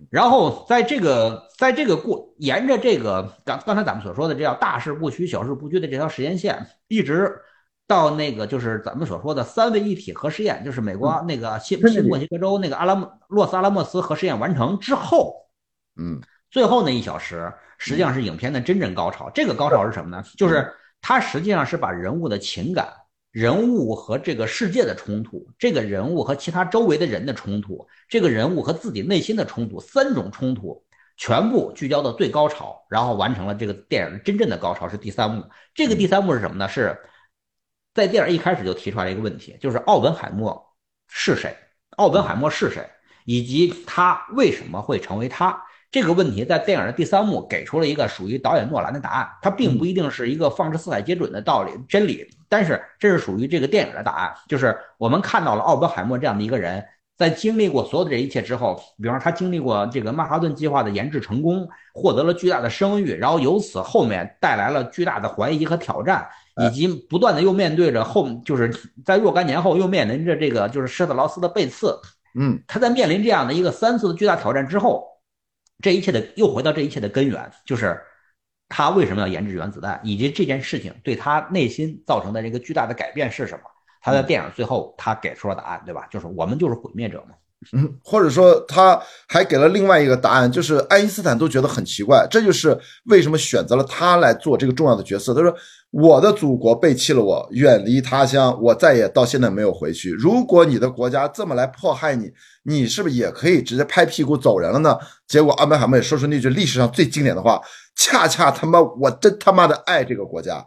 [0.09, 7.41] 然后在这个在这个过沿着这个刚刚才咱们所说的这叫大事不虚小事不居的这条时间线，一直。
[7.89, 15.33] 到那个就是咱们所说的三位一体核试验，就是美国那个新新墨西哥州那个阿拉莫洛斯阿拉莫斯核试验完成之后，
[15.99, 19.31] 嗯，最后那一小时实际上是影片的真正高潮。
[19.33, 20.23] 这个高潮是什么呢？
[20.37, 22.93] 就是它实际上是把人物的情感、
[23.31, 30.83] 人物和这个世界的冲突、这个人物和其他周围的人的冲突、这个人物和自己内心的冲突三种冲突
[31.17, 35.43] 全部聚焦到最高潮，然后完成了这个电影真正的高潮是第三幕。
[35.73, 36.67] 这个第三幕是什么呢？
[36.67, 36.97] 是。
[37.93, 40.73] 在电影一开始就提出来一个问题，就是奥本海默
[41.09, 41.57] 是谁？
[41.97, 42.87] 奥本海默是谁？
[43.25, 45.61] 以及他为什么会成为他？
[45.91, 49.27] 这个问题在电影的第三幕给出了一个属于导演诺兰的答案。
[49.41, 54.33] 它并不一定是一个放之四海皆准的道理真理，但是这是属于这个电影的答案。
[54.47, 56.83] 就是我们看到了奥本海默这样的一个人，
[57.17, 66.27] 在经历过所有的这一切之后，比方说他经历过这个曼哈顿计划的研制成功，获得了巨大的声誉，然后由此后面带来了巨大的怀疑和挑战。
[66.61, 68.69] 以及不断的又面对着后，就是
[69.05, 71.97] 在若干年后又面临着这个就是施特劳斯的背刺，
[72.37, 75.07] 嗯，他在面临这样的一个三次的巨大挑战之后，
[75.81, 78.01] 这一切的又回到这一切的根源，就是
[78.67, 83.63] 他为什么要研制原子弹，以及这件事情对他内心造成的这个巨大的改变是什么？
[84.01, 86.07] 他在电影最后他给出了答案，对吧？
[86.11, 87.35] 就是我们就是毁灭者嘛。
[87.73, 95.33] 嗯， 或者说他还给了另外一个答案，就是爱因斯坦都觉得很奇怪，这就是为什么选择了他来做这个重要的角色。
[95.33, 95.53] 他说
[95.91, 100.11] ：“我的祖国背弃了我，远离他乡，我再也到现在没有回去。
[100.11, 102.31] 如果你的国家这么来迫害你，
[102.63, 107.61] 你是不是也可以直接拍屁股走人了呢？”结果阿本海默也说出那句历史上最经典的话
[107.95, 110.65] ：“恰恰他妈，我真他妈的爱这个国家。”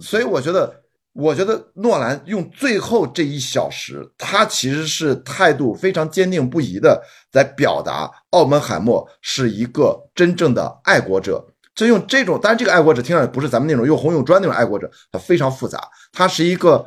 [0.00, 0.72] 所以我觉得。
[1.20, 7.02] 我觉得诺兰用最后这一小时，他其实是态度非常坚定不移的
[7.32, 11.44] 在表达，奥本海默是一个真正的爱国者。
[11.74, 15.80] 就用这种，当然这个爱国者听上去不是咱们那种用红用砖那种爱国者，他非常复杂。
[16.12, 16.84] 他是一个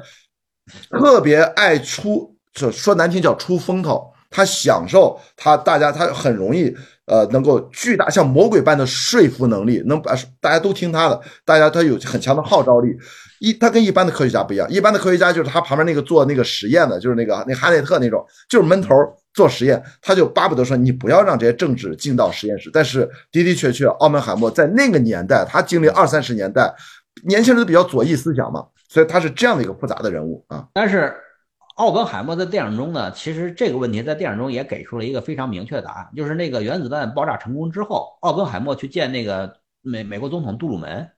[0.89, 4.13] 特别爱出，说说难听叫出风头。
[4.29, 6.73] 他享受他大家，他很容易
[7.11, 12.87] 呃能够巨大像魔鬼般的说服能力，能把大家都听他的，大家他有很强的号召力。
[13.41, 14.69] 一，他跟一般的科学家不一样。
[14.69, 18.95] 一般的科学家就是他旁边那个做那个实验的，就是那个那哈内特那种，就是闷头
[19.33, 22.69] 做实验，他就巴不得说你不要让这些政治进到实验室。
[22.71, 22.99] 但是
[23.31, 26.73] 的的确确，奥本海默在那个年代，他经历二三十年代，
[27.25, 30.67] 年轻人都比较左翼思想嘛，所以他是这样的一个复杂的人物啊。
[30.73, 31.13] 但是
[31.75, 41.09] 奥本海默在电影中呢，其实这个问题在电影中也给出了一个非常明确的答案，就是那个原子弹爆炸成功之后，奥本海默去见那个美美国总统杜鲁门。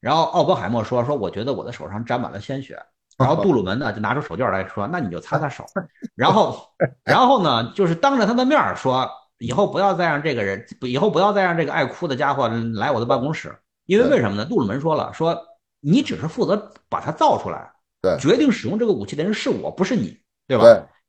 [0.00, 2.76] 然后奥本海默说：“说我觉得我的手上沾满了鲜血。”
[3.16, 5.64] 然后杜鲁门呢就拿出手绢来说：“那你就擦擦手。
[6.16, 6.60] ”然后，
[7.04, 13.56] 然后呢就是当着他的面说：“以后不要再让这个人，以后不要再让这个爱哭的家伙来我的办公室。
[13.86, 14.44] 因为为什么呢？
[14.44, 15.40] 杜鲁门说了：说
[15.80, 17.70] 你只是负责把它造出来，
[18.02, 20.14] 对，决定使用这个武器的人是我，不是你，
[20.46, 20.64] 对吧？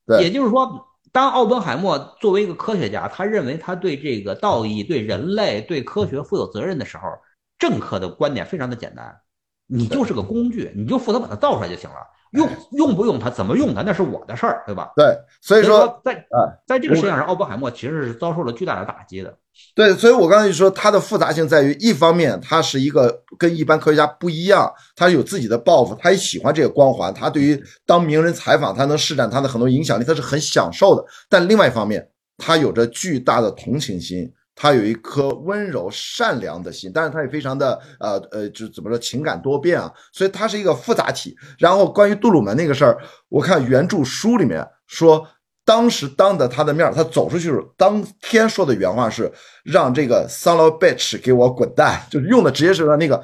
[0.05, 7.03] 对，也就是说，当奥本海默作为一个科学家，他认为他对这个道义、对人类、对科学负有责任的时候。”
[7.59, 9.15] 政客的观点非常的简单，
[9.67, 11.95] 你就是个工具，你就负责把它造出来就行了。
[12.31, 14.91] 用用不用它，怎么用它，那是我的事儿，对吧？
[14.97, 19.37] 对，所以说在啊，在这个世界上，奥本海默其实是遭受了巨大的打击的。
[19.75, 31.03] 对，所以我刚才就说，它的复杂性在于，一方面他是一个跟一般科学家不一样，他有自己的抱负，他也喜欢这个光环，他对于当名人采访，他能施展他的很多影响力，他是很享受的。
[31.29, 34.31] 但另外一方面，他有着巨大的同情心。
[34.55, 41.35] 他有一颗温柔善良的心，但是他也非常的呃呃，就怎么说情感多变啊，所以他是一个复杂体。
[41.57, 42.95] 然后关于杜鲁门那个事儿，
[43.29, 45.27] 我看原著书里面说，
[45.65, 49.31] 当时当着他的面，他走出去时当天说的原话是
[49.63, 53.21] 让这个 son of bitch 给我滚蛋，就是用的直接是让那个，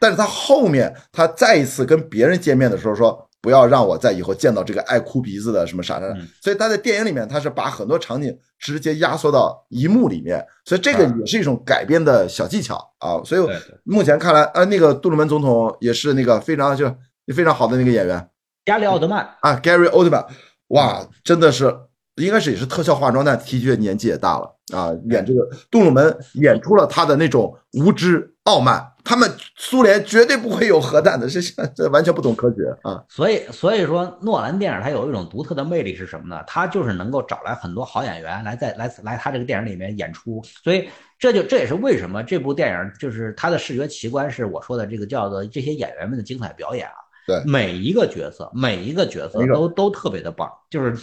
[0.00, 3.22] 但是他后面他再一次跟别人见面的时候说。
[3.42, 6.06] 不要让我在以后见到这个爱哭鼻子的什么啥啥。
[6.42, 13.22] 所以他在电影里面，他是把很多场景直接压缩到一幕里面，所以这个也是一种改编的小技巧啊。
[13.24, 13.48] 所以
[13.84, 16.92] 目前看来，呃，那个杜鲁门总统也是那个非常就
[17.36, 18.28] 非常好的那个演员，
[18.64, 20.26] 加里奥德曼啊，Gary Oldman，
[20.68, 21.74] 哇，真的是
[22.16, 28.92] 应该是也是特效化妆，但的确年纪也大了啊，演这个杜鲁门演出了他的那种无知傲慢。
[29.08, 31.40] 他们苏联绝对不会有核弹的，这
[31.76, 33.00] 这完全不懂科学啊！
[33.08, 36.42] 所以所以说，诺兰电影它有一种独特的魅力是什么呢？
[36.44, 40.88] 它就是能够找来很多好演员来在来来他这个电影里面演出，所以
[41.20, 46.98] 这就这也是为什么这部电影就是它的视觉奇观是我说的这个叫做这些演员们的精彩表演啊！
[47.26, 50.96] 对，每一个角色每一个角色都都特别的棒，就是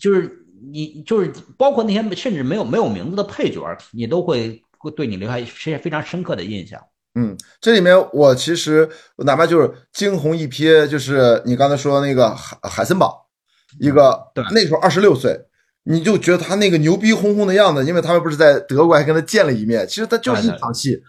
[0.00, 0.30] 就是
[0.72, 6.80] 你就是包括那些甚至没有没有名字的配角，你都会会对你留下一些非常深刻的印象。
[7.14, 13.26] 嗯，这里面我其实哪怕就是惊鸿一瞥，就是你刚才说那个海海森堡，
[13.80, 14.16] 一个
[14.52, 15.36] 那时候二十六岁，
[15.82, 21.02] 你就觉得他那个牛逼哄哄的样子，因为他们不是在德国还跟他见了一面，其实他就是一场戏，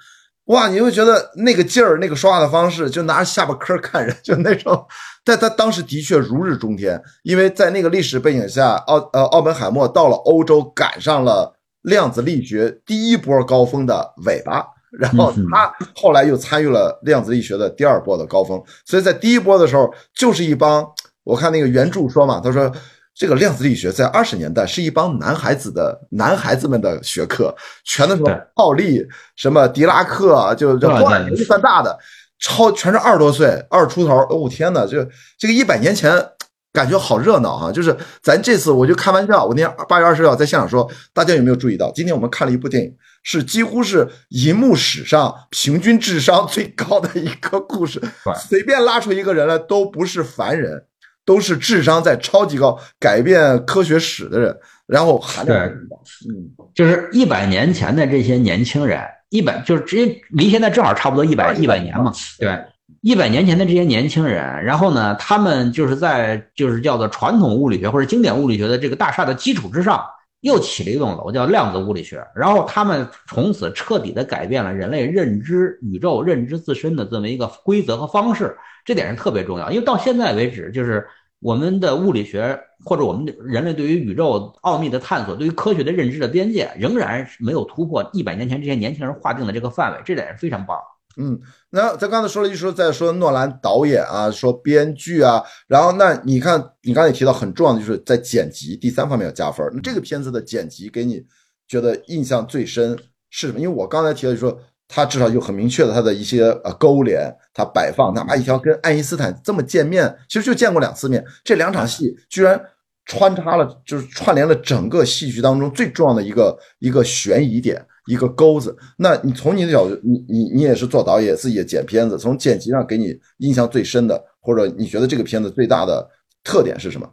[0.50, 4.86] 哇，你会觉得那个劲儿，那个说话的方式，就拿着下巴颏看人，就那种，
[5.24, 14.66] 但他当时的确如日中天，因为在那个历史背景下，奥呃奥本海默到了欧洲，赶上了量子力学第一波高峰的尾巴。
[14.92, 20.84] 然后他后来又参与了量子力学的第二波的高峰，所以在第一波的时候，就是一帮
[21.24, 22.74] 我看那个原著说嘛，他说
[23.20, 27.54] 这个量子力学在二十年代是一帮男孩子的男孩子们的学科，
[27.84, 28.24] 全都是
[28.56, 29.06] 奥利
[29.36, 32.00] 什么狄拉克，就就年纪算大的，
[32.40, 35.06] 超全是二十多岁二十出头，哦天哪，就
[35.38, 36.26] 这个一百年前。
[36.72, 37.72] 感觉好热闹哈！
[37.72, 41.92] 就是咱这次我就开玩笑，我那天八月二十号在现场说，大家有没有注意到？
[41.94, 48.00] 今天我们看了一部电影，是几乎是银幕史上平均智商最高的一个故事。
[48.48, 50.86] 随便拉出一个人来，都不是凡人，
[51.30, 54.58] 都是智商在超级高、改变科学史的人。
[54.88, 59.00] 然后含量很高，嗯，就是一百年前的这些年轻人，
[59.30, 62.58] 一百就是直接离现在正好差不多一百一百年嘛，对。
[63.02, 70.04] 一百年前的这些年轻人，然后呢，他们就是在就是叫做传统物理学或者经典物理学的这个大厦的基础之上，
[70.42, 72.26] 又起了一栋楼，叫量子物理学。
[72.36, 79.70] 然后他们从此彻底的改变了人类认知宇宙、认知自身的这么一个规则和方式，这点是特别重要。
[79.70, 81.08] 因为到现在为止，就是
[81.40, 90.78] 我们的物理学或者我们人类对于宇宙奥秘的探索，对于科学的认知的边界，仍然是没有突破一百年前这些年轻人划定的这个范围，这点是非常棒。
[91.18, 91.38] 嗯，
[91.70, 99.70] 那咱刚才说了一说，在说诺兰导演啊，说编剧啊，然后那你看，你刚才提到很重要的，就是在剪辑第三方面要加分。
[99.74, 101.26] 那这个片子的剪辑给你
[101.68, 102.98] 觉得印象最深
[103.30, 103.60] 是什么？
[103.60, 104.58] 因为我刚才提到，就说
[104.90, 112.60] 他至少有很明确的他的一些呃勾连，他摆放，哪怕一条跟爱因斯坦这么见面，其实就见过两次面，这两场戏居然
[113.06, 117.86] 穿插了，就是串联了整个戏剧当中最重要的一个一个悬疑点。
[118.06, 126.10] 一个钩子，那你从你的角度，你你你也是做导演，自己也剪片子，从剪辑上给你印象最深的，或者你觉得这个片子最大的
[126.44, 127.08] 特点是什么？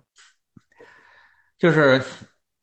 [1.58, 2.00] 就是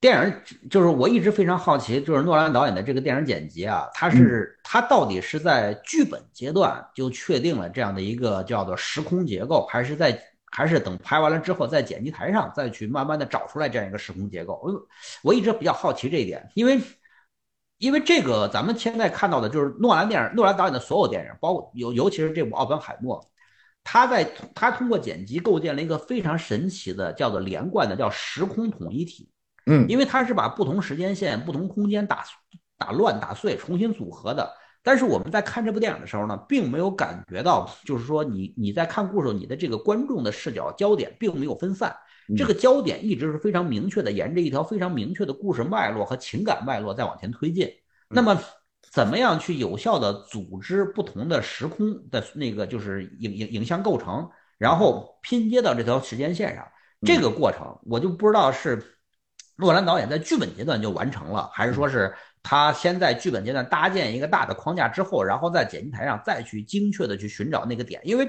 [0.04, 14.60] 电影，就是我一直非常好奇，就是诺兰导演的这个电影剪辑啊，他是他到底是在剧本阶段就确定了这样的一个叫做时空结构，还是在还是等拍完了之后在剪辑台上再去慢慢的找出来这样一个时空结构？
[14.62, 14.88] 我
[15.24, 16.82] 我一直比较好奇这一点，因为。
[17.80, 23.20] 因为这个，咱们现在看到的就是诺兰电影，诺兰导演的所有电影，包括尤尤其是这部《奥本海默》，
[23.84, 24.24] 他在
[24.56, 29.30] 他通过剪辑构建了一个非常神奇的叫做连贯的叫时空统一体。
[29.66, 32.24] 嗯，因为它是把不同时间线、不同空间打
[32.78, 34.52] 打乱、打碎、重新组合的。
[34.86, 41.96] 但是我们在看这部电影的时候呢，并没有感觉到，就是说你你在看故事，你的这个观众的视角焦点并没有分散。
[42.38, 47.70] 这个焦点一直是非常明确的，沿着一条非常明确的故事脉络和情感脉络在往前推进。
[48.10, 48.38] 那么，
[48.92, 56.66] 怎么样去有效的组织不同的时空的那个就是影影影像构成，然后拼接到这条时间线上？
[57.06, 58.93] 这个过程我就不知道是
[59.64, 68.28] 诺兰导演在剧本阶段就完成了，还是说是他先在剧本阶段搭建一个大的框架之后，然后在剪辑台上再去精确的去寻找那个点，因为。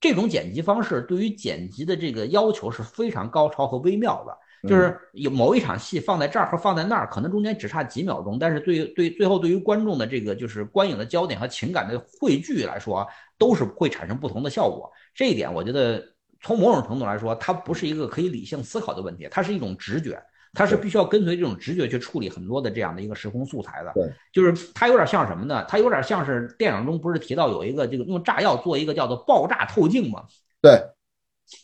[0.00, 13.06] 这种剪辑方式对于剪辑的这个要求是非常高超和微妙的，就是有某一场戏放在这儿和放在那儿，可能中间只差几秒钟，但是对于对最后对于观众的这个就是观影的焦点和情感的汇聚来说，
[13.38, 14.90] 都是会产生不同的效果。
[15.14, 16.02] 这一点我觉得
[16.40, 20.20] 从某种程度来说，它不是一个可以理性思考的问题，它是一种直觉。
[20.54, 25.64] 它是必须要跟随这种直觉去处理很多的这样的一个时空素材的，对，就是它有点像什么呢？
[25.66, 30.24] 它有点像是电影中不是提到有一个这个用炸药做一个叫做爆炸透镜吗？
[30.60, 30.82] 对，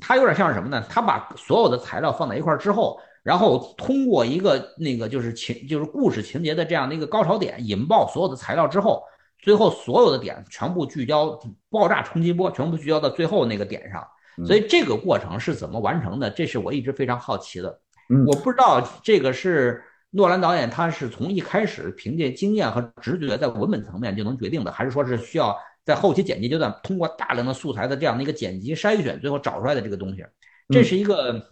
[0.01, 0.83] 它有点像是什么呢？
[0.89, 9.03] 它把所有的材料放在一块儿之后，然后通过一个那个就是情就是故事情节的这样的一个高潮点，引爆所有的材料之后，
[9.39, 14.03] 最后所有的点全部聚焦爆炸冲击波，全部聚焦到最后那个点上。
[14.47, 16.31] 所以这个过程是怎么完成的？
[16.31, 17.79] 这是我一直非常好奇的。
[18.27, 30.25] 我不知道这个是诺兰导演他是从一开始凭借经验和直觉在文本层面就能决定的，还是说是需要在后期剪辑阶段通过大量的素材的这样的一个剪辑筛选，最后找出来的这个东西？
[30.71, 31.43] 这是一个，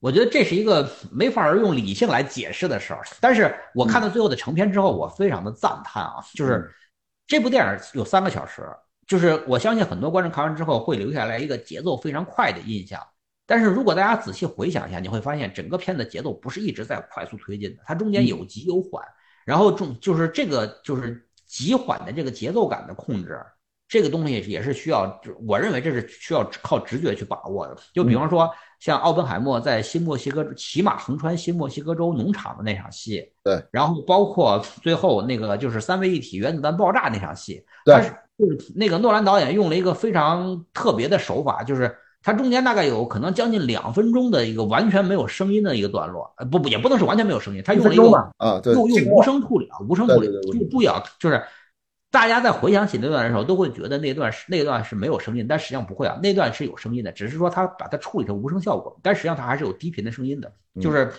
[0.00, 3.02] 我觉得这是一个没法用理性来解释的事儿。
[3.20, 6.70] 但是我看到最后的成片之后，我非常的赞叹啊，就是
[7.26, 8.62] 这部电影有三个小时。
[9.04, 13.00] 就是我相信很多观众看完之后会留下来一个节奏非常快的印象，
[13.46, 19.04] 但是如果大家仔细回想一下，你会发现整个片子节奏不是一直在快速推进的，它中间有急有缓，
[19.44, 23.40] 然后中就是这个就是急缓的这个节奏感的控制，
[23.88, 27.76] 这个东西也是需要，我认为这是需要靠直觉去把握的。
[27.92, 38.02] 就比方说像奥本海默在新墨西哥骑马横穿新墨西哥州农场的那场戏，对，然后包括最后那个就是三位一体原子弹爆炸那场戏，对。
[38.38, 50.28] 就是那个诺兰导演用了一个非常特别的手法，就是他中间大概有可能将近两分钟的一个完全没有声音的一个段落，呃，不不，也不能是完全没有声音，它用了一个啊，对，用用无声处理啊，无声处理，
[50.70, 51.42] 注意啊，就是
[52.10, 61.10] 大家在回想起那段的时候，都会觉得那段是那段是没有声音，但实际上不会啊，那段是有声音的，只是说它把它处理成无声效果，但实际上它还是有低频的声音的，就是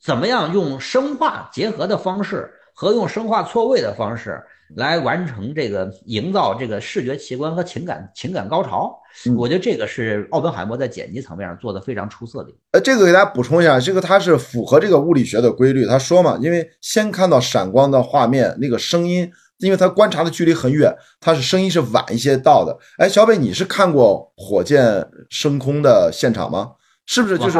[0.00, 4.42] 怎么样用声化结合的方式和用声化错位的方式。
[4.76, 8.98] 来完成这个营造这个视觉奇观和情感情感高潮，
[9.36, 12.50] 我觉得这个是奥本海默在剪辑层面上做的非常出色的。
[12.72, 15.86] 呃，这个给大家补充一下，这个它是符合这个物理学的规律。
[15.86, 22.76] 他说嘛，因为先看到闪光的画面，那个声音，因为他观察的距离很远，他是声音是晚一些到的。
[22.98, 26.72] 哎，小北，你是看过火箭升空的现场吗？
[27.04, 27.58] 是不是就是？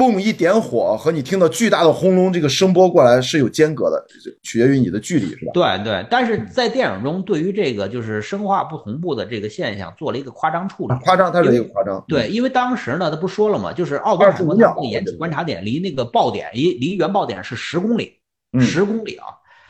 [0.00, 4.02] 嘣一点火和你听到巨大的轰隆这个声波过来是有间隔的，
[4.42, 5.52] 取决于你的距离，是吧？
[5.52, 12.02] 对对，但是在电影中对于这个就是声画不同步的这个现象做了一个夸张处理，夸张，它是一个夸张。
[12.08, 13.74] 对，因为当时呢，他不说了吗？
[13.74, 18.14] 就是奥本海默那个掩体观察点离那个爆点离离原爆点是十公里，
[18.58, 19.26] 十公里啊。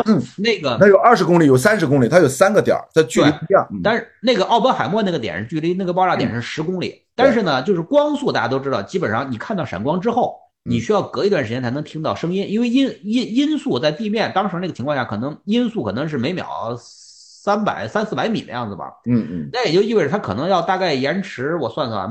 [0.07, 3.67] 嗯，那个它有二十公里，有三十公里，它有三个点儿，它距离不一样。
[3.83, 7.03] 但是那个奥本海默那个点是距离那个爆炸点是十公里。
[7.15, 16.47] 但是呢，就是光速，大家都知道，基本上你看到闪光之后，你需要隔一段时间才能听到声音，因为音音音速在地面当时那个情况下，可能音速可能是每秒
[16.79, 18.87] 三百三四百米的样子吧。
[19.07, 19.49] 嗯嗯。
[19.53, 22.11] 那也就意味着它可能要大概延迟，我算算，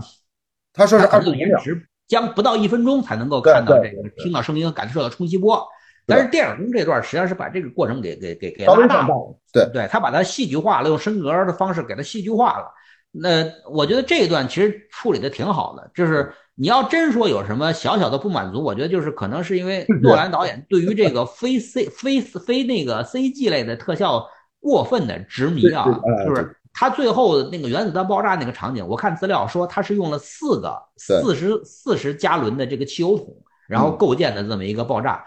[0.73, 5.67] 他说是二十延迟将不到一分钟才能够看到这个听到声音和感受到冲击波。
[6.09, 9.35] 但是电影中这段实际上是把这个过程给给给给拉大了。
[9.53, 9.69] 对。
[9.71, 12.65] 对，他把它戏剧化了，用升格的方式给它戏剧化了。
[13.11, 24.27] 那我觉得这一段其实处理的挺好的，就是你要真说有什么小小的不满足，我觉得就是可能是因为诺兰导演对于这个非 C 非非那个 CG 类的特效
[24.59, 25.85] 过分的执迷啊，
[26.23, 33.35] 就是他最后那个原子弹爆炸那个场景，我看资料说他是用了四个四十四十加仑的这个汽油桶，
[33.67, 35.25] 然后构建的这么一个爆炸，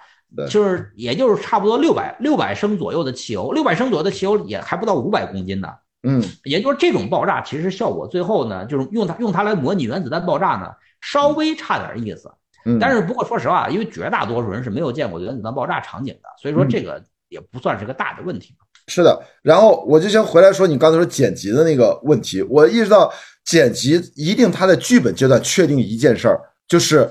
[0.48, 5.68] 就是也就是差不多六百六百升左右的汽油，六百升左右的汽油也还不到五百公斤呢。
[6.04, 12.28] 嗯，也就是这种爆炸，其实效果最后呢，就是用它用它来模拟原子弹爆炸呢，稍微差点意思。
[12.64, 18.54] 嗯，但是不过说实话，因为绝大多数人是没有见过原子弹爆炸场景的，所以说这个也不算是个大的问题。
[18.88, 23.12] 是的，然后我就先回来说你刚才说剪辑的那个问题，我意识到
[23.44, 27.08] 剪辑一定它在剧本阶段确定一件事儿，就是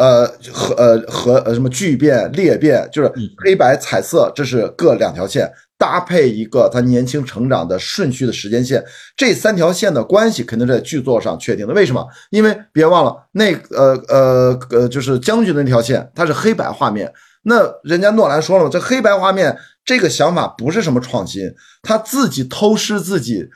[0.00, 3.12] 呃和呃和呃什么聚变裂变，就是
[3.44, 5.50] 黑白彩色，这是各两条线。
[5.76, 8.84] 搭配一个他年轻成长的顺序的时间线，
[9.16, 11.72] 这三条线的关系肯定在剧作上确定的。
[11.72, 12.06] 为什么？
[12.28, 17.10] 因为别忘了那呃呃呃，就是将军的那条线，它是黑白画面。
[17.44, 21.50] 那人家诺兰说了，这黑白画面这个想法不是什么创新，
[21.82, 23.48] 他自己偷师自己。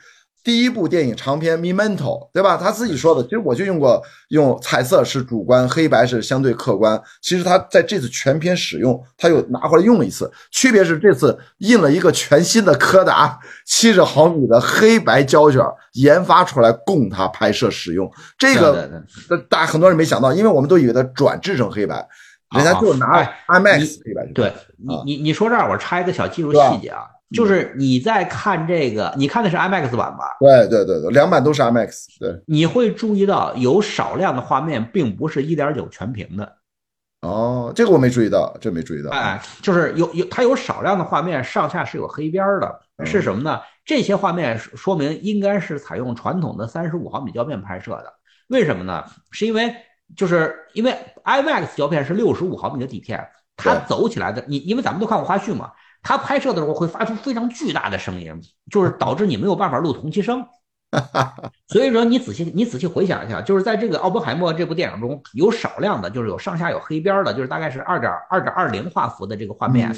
[0.45, 1.97] 第一部电影长片《Memento》，
[2.31, 2.55] 对吧？
[2.55, 7.01] 他自己说的，其实我就用过，用彩色是主观，黑白是相对客观。
[7.19, 15.59] 其实他在这次全片使用，他又拿回来用了一次，区别是这次印了一个全新的柯达七十毫米的黑白胶卷，
[15.93, 18.07] 研发出来供他拍摄使用。
[18.37, 18.87] 这个，
[19.49, 22.07] 大很多人没想到，因为我们都以为它转制成黑白，
[22.55, 24.23] 人家就拿 IMAX 黑白。
[24.35, 27.01] 对你，你你说这儿，我插一个小技术细节啊。
[27.31, 30.37] 就是你在看这个，你看的是 IMAX 版吧？
[30.39, 32.05] 对对对对，两版都是 IMAX。
[32.19, 36.57] 对，你会注意到有少量的画面并不是一点九全屏的，
[37.21, 39.09] 哦，这个我没注意到，这没注意到。
[39.09, 43.59] 哎，就是有有它有少量的画面上下是有黑边的，是什么呢？
[43.83, 48.13] 这些画面说明应该是采用传统的三十五毫米胶片拍摄的。
[48.49, 49.03] 为什么呢？
[49.31, 49.75] 是因为
[50.15, 55.71] 就是因为 IMAX 胶片是六十五毫米的底片，它走起来的，你因为咱们都看过花絮嘛，
[56.05, 58.31] 它拍摄的时候会发出非常巨大的声音，
[58.71, 60.45] 就是导致你没有办法录同期声。
[61.67, 69.91] 所以说，你仔细你仔细回想一下，就是在这个奥本海默这部电影中有少量的，就是有上下有黑边的，就是大概是二点二点二零画幅的这个画面，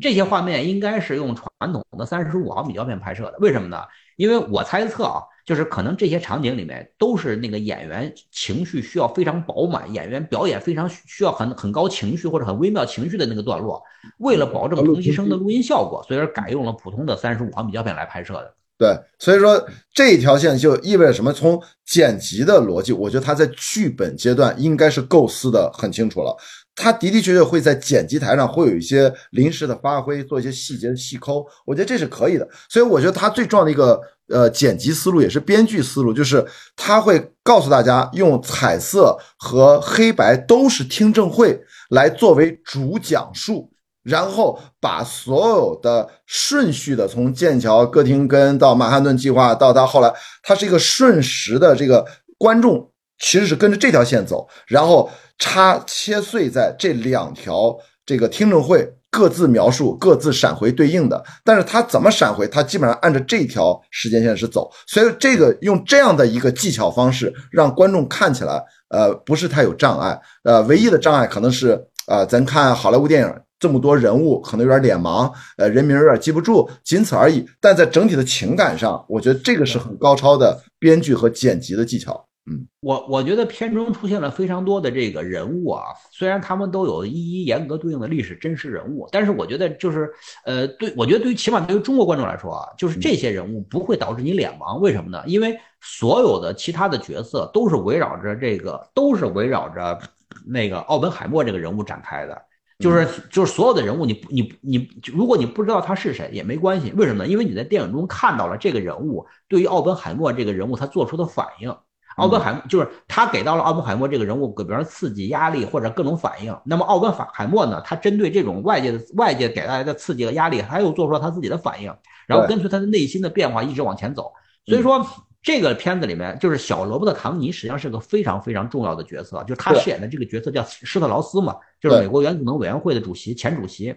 [0.00, 3.38] 这些画面应该是用传统的三十五毫米胶片拍摄的。
[3.38, 3.82] 为什么呢？
[4.16, 5.22] 因为我猜测啊。
[5.44, 13.82] 就是可能这些场景里面都是那个演员情绪需要非常饱满，演员表演非常需要很很高情绪或者很微妙情绪的那个段落，
[14.18, 18.54] 为了保证同期声的录音效果，所以说改用了普通的三十五毫米胶片来拍摄的。
[18.82, 19.64] 对，所以说
[19.94, 21.32] 这一条线就意味着什么？
[21.32, 26.36] 从剪辑的逻辑，我觉得他在剧本阶段应该是构思的很清楚了。
[26.74, 32.48] 他的的确确会在剪辑台上会有一些临时的发挥，做一些细节的细抠，我觉得这是可以的。
[32.68, 34.00] 所以我觉得他最重要的一个。
[34.28, 36.42] 呃，剪辑思路也是编剧思路，就是
[36.74, 41.60] 他会告诉大家用彩色和黑白都是听证会
[41.90, 43.70] 来作为主讲述，
[44.02, 52.06] 然后把所有的顺序的从剑桥哥廷根到曼哈顿计划到他后来，他是一个瞬时的这个
[52.38, 58.92] 观众其实是跟着这条线走，然后插切碎在这两条这个听证会。
[59.14, 77.46] 各自描述，各自闪回对应的，但是他怎么闪回，他基本上按照这条时间线是走，所以这个用这样的一个技巧方式，让观众看起来，呃，不是太有障碍，呃，唯一的障碍可能是，呃，咱看好莱坞电影这么多人物，可能有点脸盲，呃，人名有点记不住，仅此而已。
[77.60, 82.26] 但在整体的情感上，我觉得这个是很高超的编剧和剪辑的技巧。
[82.50, 90.10] 嗯，我我觉得片中出现了非常多的这个人物啊，虽然他们都有一一严格对应的历史真实人物，但是我觉得就是，
[90.44, 95.22] 呃，对我觉得对于起码对于中国观众来说啊，就是这些人物不会导致你脸盲，为什么呢？
[95.24, 99.96] 因为所有的其他的角色都是围绕着这个，都是围绕着
[100.44, 102.42] 那个奥本海默这个人物展开的，
[102.82, 107.28] 就是就是所有的人物，你你你，如果你不知道他是谁也没关系，为什么呢？
[107.28, 111.74] 因为你在电影中看到了这个人物对于奥本海默这个人物他做出的反应。
[112.16, 116.54] 奥本海默就是他给到了奥本海默这个人物，比方说刺激、压力或者各种反应。
[116.62, 121.90] 那么奥本海默呢，他针对这种外界的外界给带来的刺激和压力，他又做出了他自己的反应，
[122.26, 124.30] 然后跟随他的内心的变化一直往前走。
[124.66, 125.02] 所以说，
[125.42, 133.94] 这个片子里面就是小罗伯特·唐尼实际上是个非常非常重要的角色，就是他饰演的这个角色叫施特劳斯嘛，就是美国原子能委员会的主席、前主席。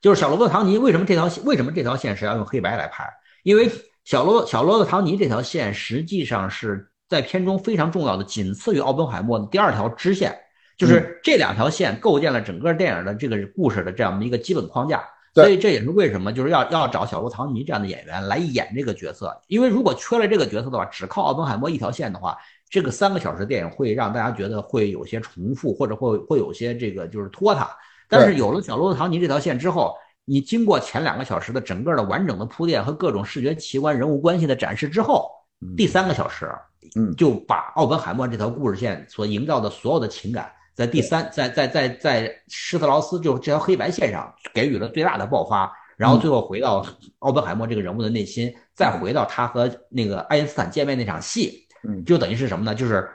[0.00, 3.04] 就是小罗伯特·唐尼为什么这条线为什么这条线是要用黑白来拍？
[3.42, 3.70] 因为
[4.04, 6.90] 小罗小罗伯特·唐尼这条线实际上是。
[7.06, 10.36] 在片中非常重要的，仅次于奥本海默的第二条支线，
[10.76, 15.04] 就是这两条线构建了整个电影的这个故事的这样的一个基本框架。
[15.34, 19.38] 所以这也是为什么就是要要找小罗唐尼这样的演员来演这个角色。
[19.48, 22.36] 因为如果缺了这个角色的话，只靠奥本海默一条线的话，
[22.74, 27.70] 这个三个小时电影会让大家觉得会有些重复，或者会会有些这个就是拖沓。
[28.08, 29.94] 但是有了小罗伯唐尼这条线之后，
[30.24, 35.30] 你经过前两个小时的整个的完整的铺垫和各种视觉奇观、人物关系的展示之后，
[35.76, 36.50] 第三个小时。
[36.96, 46.84] 嗯，就把奥本海默这条故事线所营造的所有的情感，在第三，在在在在施特劳斯就这条黑白线上给予了最大的爆发，然后最后回到
[47.20, 52.74] 奥本海默这个人物的内心，再回到他和那个爱因斯坦见面那场戏，嗯，就等于是什么呢？
[52.74, 53.08] 就是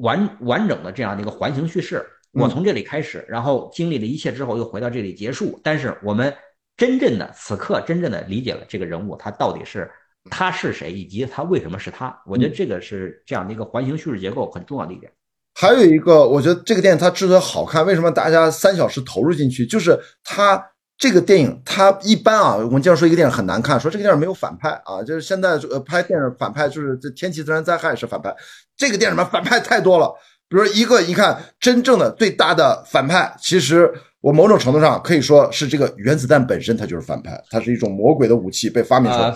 [0.00, 2.04] 完完整的这样的一个环形叙事。
[2.32, 5.58] 我从这里开始，然后经历了一切之后，又回到这里结束。
[5.62, 6.34] 但是我们
[6.76, 9.90] 真正的此刻，真正的理解了这个人物，他到底是。
[10.30, 12.14] 他是谁，以及他为什么是他？
[12.26, 15.10] 我觉得这个是这样的一个环形叙事结构很重要的一点。
[15.54, 20.62] 还有一个，我觉得这个电影它之所以好看，为什么大家三小时投入进去，就是它
[20.98, 28.34] 这个电影它一般啊，我们经常说一个电影很难看，说这个电影没有反派啊，就是现在呃拍电影反派就是这天气自然灾害是反派，
[28.76, 30.12] 这个电影里面反派太多了。
[30.48, 33.88] 比如一个，你看真正的最大的反派，其实
[34.20, 39.32] 我某种程度上可以说是这个原子弹本身，它就是反派，它是一种魔鬼的武器被发明出来。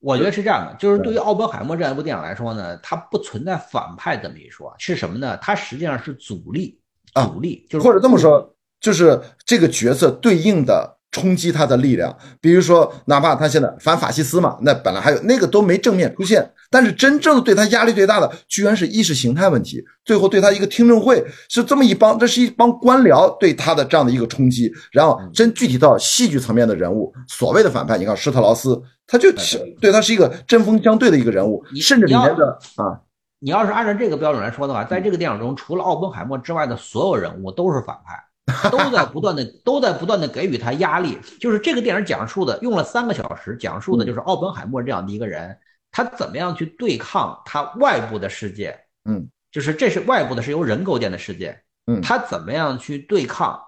[0.00, 5.38] 我觉得是这样的，就是对于奥本海默这样一部电影来说呢，它不存在反派这么一说，是什么呢？
[5.40, 6.78] 它实际上是阻力，
[7.14, 10.97] 阻力就是或者这么说，就是这个角色对应的。
[11.10, 19.82] 冲击他的力量，比如说，哪怕他现在反法西斯嘛，那本来还有那个都没正面出现，但是真正对他压力最大的，居然是意识形态问题。
[20.04, 24.70] 最后对他一个听证会是这么一帮，这是一帮官僚对他的这样的一个冲击。
[24.92, 33.00] 然后真具体到戏剧层面的人物，所谓的反派，你看施特劳斯，他就是对他是一个针锋相对的一个人物，甚至里面的啊，
[33.40, 38.27] 你要是按照这个标准来说的话，在这个电影中，除了奥本海默之外的所有人物都是反派。
[38.72, 41.18] 都在不断的都在不断的给予他压力。
[41.40, 45.56] 就是这个电影讲述的用了三个小时，讲述的就是奥本海默这样的一个人，
[45.90, 53.60] 他怎么样去对抗他外部的世界，嗯，就是这是外部的是由人构建的世界，嗯，他怎么样去对抗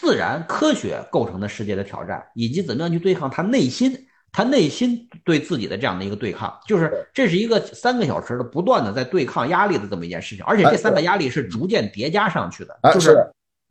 [0.00, 4.06] 自然科学构成的世界的挑战，以及怎么样去对抗他内心。
[4.36, 12.76] 他内心对自己的这样的一个对抗，就是这是一个三个小时的不断的在对抗压力的这么一件事情，而且这三个压力是逐渐叠加上去的。
[12.92, 13.16] 就是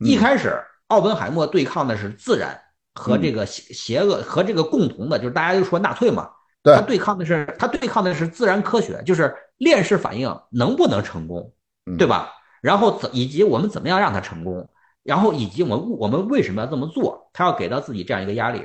[0.04, 2.60] 一开始奥本海默对抗的是自然
[2.94, 6.30] 和这个邪邪恶和这个共同的，就是大家就说纳粹嘛，
[6.64, 11.52] 他对抗的是他对抗的是自然科学，就是链式反应能不能成功，
[11.98, 12.32] 对吧？
[12.62, 14.70] 然后怎以及我们怎么样让它成功，
[15.04, 18.62] 然后以及我们我们为什么要这么做，他要给到自己这样一个压力。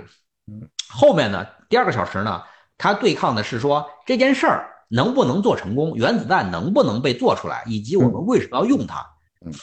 [0.88, 1.44] 后面呢？
[1.68, 2.42] 第二个小时呢？
[2.78, 9.04] 他对抗的是说这件事儿能不能做成功，原子弹能不能被做出来，以及我们为什么要用它。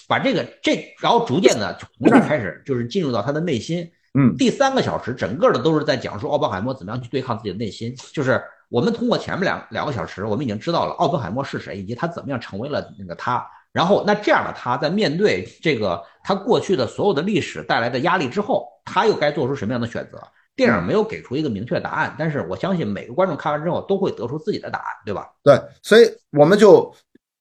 [0.08, 3.90] 把这个这，然后逐渐的从这儿开始，就是进入到他的内心。
[4.18, 7.94] 嗯，第三个小时整个的都是在讲述奥本海默怎么样去对抗自己的内心。
[8.14, 13.46] 就是我们通过前面两两个小时，我们已经知道了奥本海默是谁，以及他怎么样成为了那个他。
[13.74, 20.18] 然后那这样的他在面对这个他过去的所有的历史带来的压力之后，他又该做出什么样的选择？
[20.56, 25.30] 电影没有给出一个明确答案，但是我相信每个观众看完之后都会得出自己的答案，对吧？
[25.44, 26.90] 对，所以我们就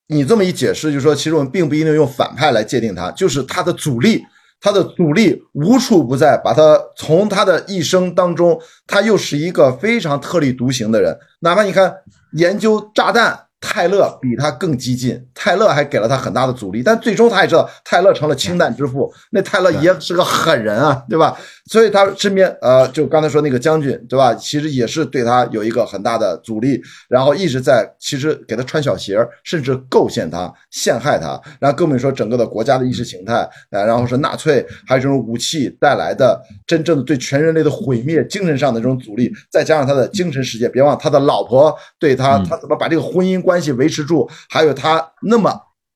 [0.07, 4.22] 你这么一解释，就说其实我们并不一定用反派来界定他，就是他的阻力，
[4.61, 11.94] 他的阻力无处不在，把他从他的一生当中，他又是一个非常特立独行的人，哪怕你看
[12.32, 13.43] 研究炸弹。
[13.67, 19.11] 泰勒比他更激进，泰勒还给了他很大的阻力，但最终他也知道泰勒成了氢弹之父。
[19.31, 21.35] 那泰勒也是个狠人啊，对吧？
[21.71, 24.35] 所以他身边呃，就刚才说那个将军，对吧？
[24.35, 31.41] 其实也是对他有一个很大的阻力，然后一直在其实给他穿小鞋，甚至构陷他、陷害他。
[31.59, 43.53] 然后更别说整个的国家的意识形态，呃，然后是纳粹还有这种武器带来的真正的对全人类的毁灭、精神上的这种阻力，再加上他的精神世界，别忘他的老婆对他，他怎么把这个婚姻关。
[43.55, 45.48] 关系维持住，还有他那么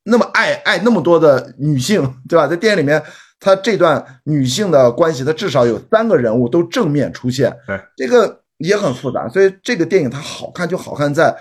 [0.04, 2.46] 那么爱爱那么多的女性，对吧？
[2.46, 3.02] 在电影里面，
[3.40, 7.52] 他这段女性的关系，他至少有三个人物都正面出现，
[7.96, 9.28] 这个也很复杂。
[9.28, 11.36] 所以这个电影它好看就好看在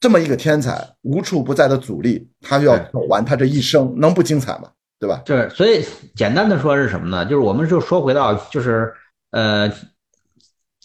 [0.00, 4.70] 这么一个天才无处不在的阻力，他要走完他这一生，能不精彩吗？
[4.98, 5.20] 对吧？
[5.26, 5.84] 对，所以
[6.14, 7.26] 简单的说是什么呢？
[7.26, 8.90] 就是我们就说回到就是
[9.32, 9.70] 呃。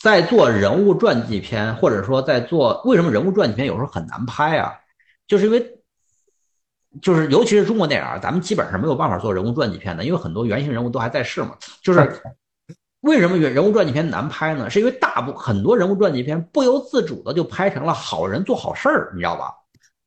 [0.02, 4.74] 在做人物传记片，或者说在做为什么人物传记片有时候很难拍啊？
[5.28, 5.64] 就是因为，
[7.02, 11.56] 就是尤其是中国电影，咱们基本上没有办法做人物传记片的，因为很多原型人物都还在世嘛。
[11.84, 12.22] 就是
[13.02, 14.70] 为什么人人物传记片难拍呢？
[14.70, 19.54] 是因为大部很多人物传记片不由自主的就拍成了好人做好事儿，你知道吧？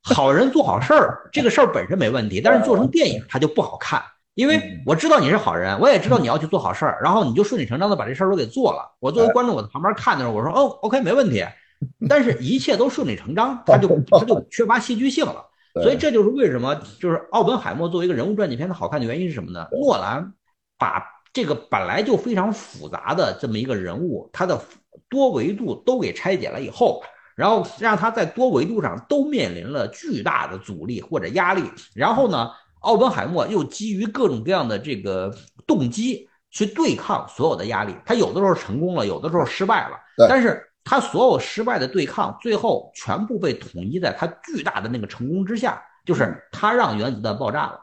[0.03, 4.03] 好人做好事儿，这个事儿本身没问题，但是做成电影它就不好看。
[4.35, 8.97] 因为我知道你是好人，我也知道你要去做好事儿，然后你就顺理成章的把这事儿都给做了。
[8.99, 11.45] 我作为观众，我在旁边看的时候，我说哦，OK，没问题。
[12.09, 15.45] 但是，一切都顺理成章，他就他就缺乏戏剧性了。
[15.75, 19.69] 所以，这就是为什么就是奥本海默作为一个人物传记片的好看的原因是什么呢？
[19.73, 20.33] 诺兰
[20.79, 24.61] 把这个本来就非常复杂的这么一个人物，他的
[25.09, 27.03] 多维度都给拆解了以后，
[27.37, 31.63] 然后让他在多维度上都面临了巨大的阻力或者压力，
[31.95, 32.51] 然后呢？
[32.85, 35.35] 奥本海默又基于各种各样的这个
[35.67, 39.97] 动机去对抗所有的压力，他有的时候成功了，有的时候失败了。
[40.29, 47.81] 但是他所有失败的对抗，最后全部被统一在他巨大的那个成功之下，就是他让原子弹爆炸了。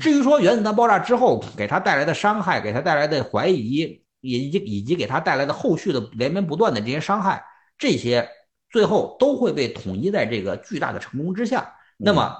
[0.00, 7.44] 至于说原子弹爆炸之后给他带来的伤害，给他带来的怀疑，以及以及给他带来的后续的连绵不断的这些伤害，
[7.76, 8.26] 这些
[8.70, 11.72] 最后都会被统一在这个巨大的成功之下。
[11.98, 12.34] 那么。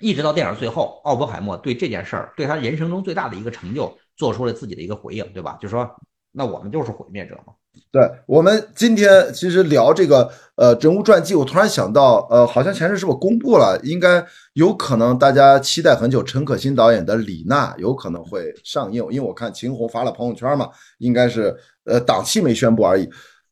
[0.00, 5.58] 一直到电影最后，奥本海默对这件事儿，对他人生中最大的一个成就，做出了自己的一个回应，对吧？
[5.60, 5.88] 就说，
[6.32, 7.52] 那我们就是毁灭者嘛。
[7.92, 13.78] 对我们今天其实聊这个呃人物传记，我突然想到，呃，好像前阵是不是公布了？
[13.84, 14.24] 应该
[14.54, 23.08] 有可能大家期待很久，陈可辛导演的《李娜》有可能会上映，因为我看秦红发了朋友圈嘛，应该是呃档期没宣布而已。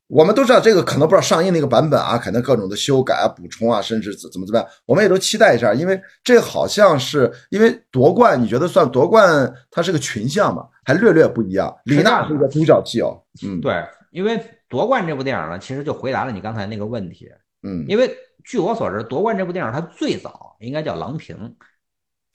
[0.09, 11.77] 我们都知道这个可能不知道上映那个版本啊，可能各种的修改啊、补充啊，甚至怎怎么怎么样，我们也都期待一下，因为这好像是因为夺冠，你觉得算夺冠，它是个群像嘛，还略略不一样。
[11.85, 17.29] 李娜是一个独角戏哦，嗯，对，因为夺冠这部电影呢，其实就回答了你刚才那个问题，
[17.63, 18.11] 嗯，因为
[18.45, 21.37] 据我所知，夺冠这部电影它最早应该叫《郎平》，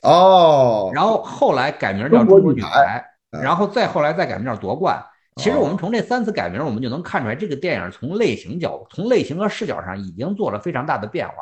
[0.07, 3.03] 哦，然后后来改名叫《中国女排》，
[3.41, 5.03] 然后再后来再改名叫夺冠。
[5.37, 11.35] 其实我们从这三次改名，我们就能看出来，这个电影从类型角、从类型和视角上已经做了非常大的变化。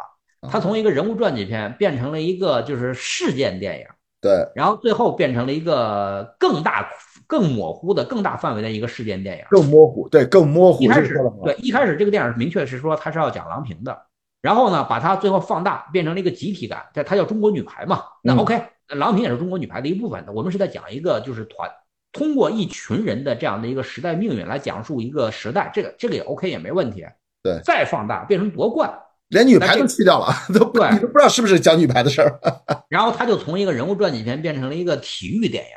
[0.50, 3.86] 它从一个人物传记片变成了一个就是事件电影，
[4.20, 6.90] 对，然后最后变成了一个更大、
[7.28, 10.84] 更模糊的、更大范围的一个事件电影，更模糊，对，更模糊。
[10.84, 13.96] 一开始对，一开始这个电影明确是说它是要讲郎平的，
[14.42, 20.32] 然后呢，把它最后放大，变成了一个集体感，它它叫中国女排嘛，那 OK，郎平也是中国女排的一部分的。
[20.32, 21.70] 我们是在讲一个就是团
[22.12, 27.06] 通过一群人的这样的一个时代命运来讲述一个时代，这个这个也 OK 也没问题。
[27.44, 28.92] 对，再放大变成夺冠。
[29.30, 32.38] 连女排都去掉了， 都对，你都不知道是不是讲女排的事儿。
[32.90, 35.70] 然后他就从一个人物传记片变成了一个体育电影，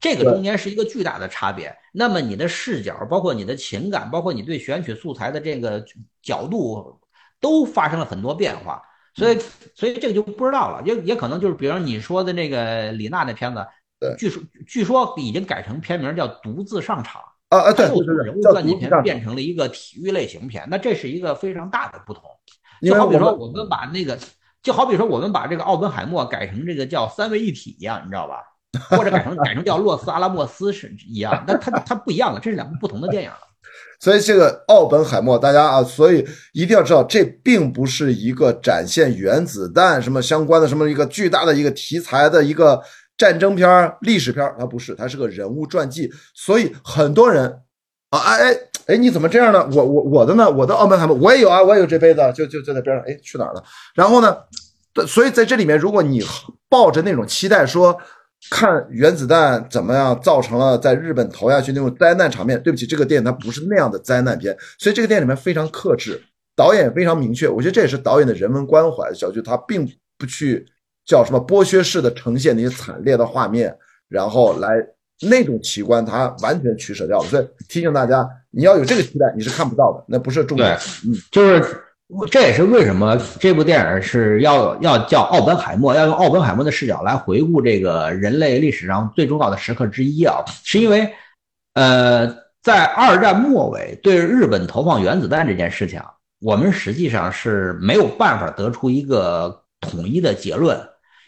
[0.00, 1.76] 这个中间是一个巨大的差别。
[1.92, 5.84] 那么你的视角，包括你的情感，包括你对选取素材的这个
[6.22, 6.98] 角度，
[7.38, 8.80] 都发生了很多变化。
[9.14, 9.38] 所以，
[9.74, 13.62] 所以这个就不知道了，也也可能就是，比如你说的那个李娜那片子，
[14.18, 17.20] 据说据说已经改成片名叫《独自上场》
[17.56, 22.22] 啊啊，对，从人物传记片变成了一个体育类型片，那这是一个非常大的不同。
[22.80, 24.18] 就好比说，我们把那个，
[24.62, 28.36] 就好比说，我们把这个奥本海默改成这个叫三位一体一样，你知道吧？
[28.88, 33.36] 或者改成改成叫洛斯阿拉莫斯是一样，那它它不一样了，这是两部不同的电影了。
[34.00, 42.82] 所以这个奥本海默，大家啊，所以一定要知道，这并不是一个展现原子弹什么相关的什么一个巨大的一个题材的一个
[43.16, 46.10] 战争片、历史片，它不是，它是个人物传记。
[46.34, 47.60] 所以很多人
[48.10, 48.58] 啊，哎哎。
[48.88, 49.64] 哎，你怎么这样呢？
[49.72, 50.50] 我我我的呢？
[50.50, 53.04] 我的澳门海默我也有啊，我也有这杯子，就就就在边上。
[53.06, 53.62] 哎，去哪儿了？
[53.94, 54.36] 然后呢？
[55.06, 56.20] 所以在这里面，如果你
[56.68, 57.96] 抱着那种期待，说
[58.50, 64.54] 看原子弹怎么样造成了在日本投下去那种灾难场面，对不起，这个电影它不是那样的灾难片。
[64.80, 66.20] 所以这个电影里面非常克制，
[66.56, 67.48] 导演非常明确。
[67.48, 69.14] 我觉得这也是导演的人文关怀。
[69.14, 69.88] 小剧他并
[70.18, 70.66] 不去
[71.04, 73.76] 叫什么剥削式的呈现那些惨烈的画面，
[74.08, 74.68] 然后来。
[75.24, 80.76] 那种奇观，它完全取舍掉了，所以提醒大家，你要有这个期待，你是看不到的，那不是重点。
[81.06, 81.80] 嗯，就是
[82.28, 91.08] 这也是为什么这部电影是要要叫奥本海默，要用奥本海默的视角来回顾这个人类历史上最重要的时刻之一啊，是因为，
[91.74, 92.26] 呃，
[92.60, 96.00] 在二战末尾对日本投放原子弹这件事情，
[96.40, 100.76] 我们实际上是没有办法得出一个统一的结论，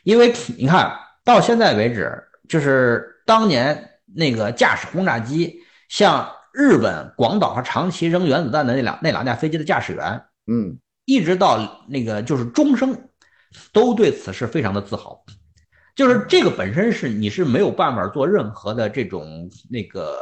[0.04, 3.10] 因为你看到现在为止，就是。
[3.26, 13.08] 当年那个驾驶轰炸机向日本广岛和长崎扔原子弹的那两那两架飞机的驾驶员，嗯，一直到那个就是终生，
[13.72, 15.24] 都对此事非常的自豪。
[15.96, 20.18] 就是这个本身是你是没有办法做任何的这种那个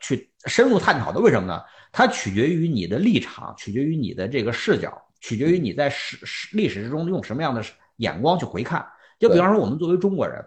[0.00, 1.20] 去深入探讨的。
[1.20, 1.62] 为什么呢？
[1.92, 4.90] 它取决于你的立场，取决于你的这个视角，
[5.20, 7.62] 取决于你在史史历史之中用什么样的
[7.96, 8.86] 眼光去回看。
[9.18, 10.44] 就比方说，我们作为中国人。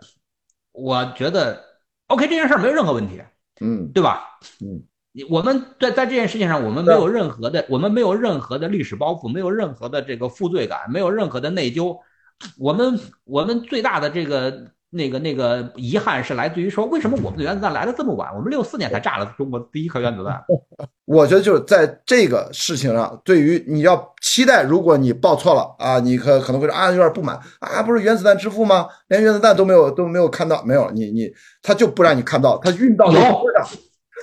[0.72, 1.64] 我觉得
[2.08, 3.22] ，OK，这件事儿没有任何问题，
[3.62, 4.40] 嗯，对吧？
[4.62, 4.84] 嗯，
[5.30, 12.00] 我们在在这件事情上，我们没有任何的，我们没有任何的历史包袱，没有任何的这个负罪感，没有任何的内疚。
[12.58, 14.72] 我们我们最大的这个。
[14.92, 18.34] 那个那个遗憾是来自于说，为什么我们的原子弹来的这么晚？
[18.36, 20.44] 我们六四年才炸了中国第一颗原子弹。
[21.06, 28.88] 我觉得就是在这个事情上，对于你要期待，如果你报错了啊，你可可能会说啊，有点不满啊，不是原子弹之父吗？
[29.10, 31.32] 连原子弹都没有都没有看到，没有你你
[31.62, 33.22] 他就不让你看到，他运到有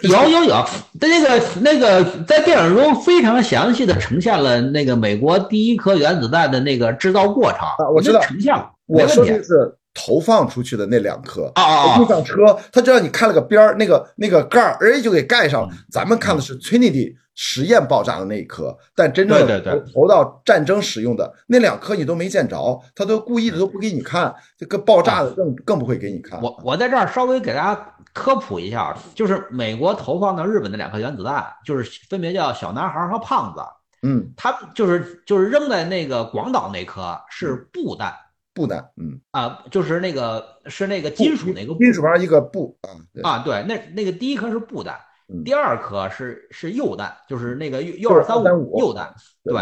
[0.03, 0.65] 有有 有，
[1.01, 9.77] 在那个那个在电影中非常详细的呈现了那个美国第一颗原子弹的那个制造过程啊，我知道呈现了，我说的是。
[9.97, 15.69] 投放出去的那两颗啊，就像车，他就让你开了个边儿，那个那个盖儿，哎，就给盖上了。
[15.91, 26.41] 咱们看的是 Trinity 实验爆炸的那一颗，但真正投投到战争使用的那两颗你都没见着，他都故意的都不给你看，这个爆炸的更更不会给你看。
[26.43, 33.63] 我我在这儿稍微给大家科普一下，就是美国投放到日本的两颗原子弹，就是分别叫小男孩和胖子。
[34.03, 38.13] 嗯，他就是就是扔在那个广岛那颗是布弹。
[38.57, 42.89] 布弹，嗯啊，就是那个是那个金属那个金属旁一个布啊
[43.23, 44.99] 啊，对，那那个第一颗是布弹，
[45.45, 49.55] 第二颗是是铀弹，就是那个铀二三五铀弹，对。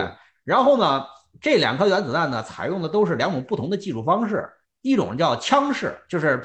[0.44, 1.02] 然后呢，
[1.40, 4.48] 这两颗原子弹呢，采用的都是两种不同的技术方式，
[4.82, 6.40] 一种叫枪式，就是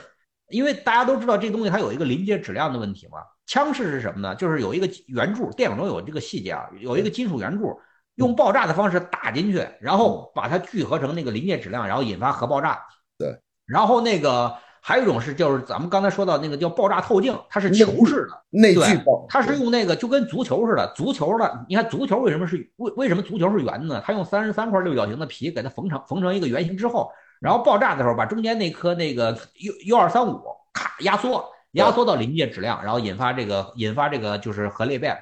[0.49, 3.19] 因为大家都知道这东西它有一个临界质量的问题嘛。
[3.45, 4.33] 枪式是什么呢？
[4.35, 7.79] 就是有一个圆柱，电影中有这个细节啊，有一个金属圆柱。
[8.19, 12.77] 用爆炸的方式打进去，然后把它聚合成那个临界质量，然后引发核爆炸。
[13.17, 24.03] 对，然后那个还有一种是，就是咱们刚才说到那个叫爆炸透镜，它是球式的内聚爆，它是用那个就跟足球似的，足球的，你看足球为什么是为为什么足球是圆的呢？
[24.05, 27.09] 它用三十三块六角形的皮给它缝成缝成一个圆形之后，
[27.39, 30.41] 然后爆炸的时候把中间那颗那个 U U 二三五
[30.73, 35.17] 咔压缩压缩到临界质量，然后引发这个引发这个就是核裂变。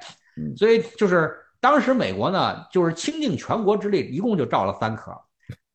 [0.56, 1.32] 所以就是。
[1.60, 5.12] 当时美国呢，就是倾尽全国之力，一共就造了三颗，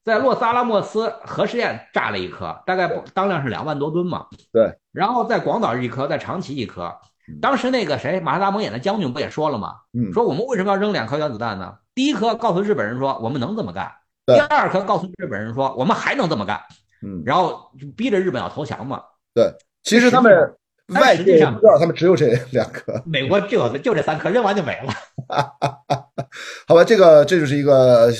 [0.04, 4.28] 在洛斯阿拉莫斯核试验炸了一颗，大概当量是两万多吨嘛。
[4.52, 4.74] 对。
[4.92, 6.94] 然后在广岛一颗，在长崎一颗。
[7.42, 9.76] 当时那个谁，马特达蒙演的将军不也说了吗？
[9.94, 11.74] 嗯，说我们为什么要扔两颗原子弹呢？
[11.96, 13.90] 第一颗告诉日本人说我们能这么干，
[14.26, 16.60] 第二颗告诉日本人说我们还能这么干。
[17.02, 19.02] 嗯，然后就逼着日本要投降嘛。
[19.34, 19.54] 对，
[19.84, 20.54] 其实他们
[20.90, 24.94] 外界不知道他们只有这 两颗，美国就就这三颗，扔完就没了。
[26.68, 28.12] 好吧，这个这就是一个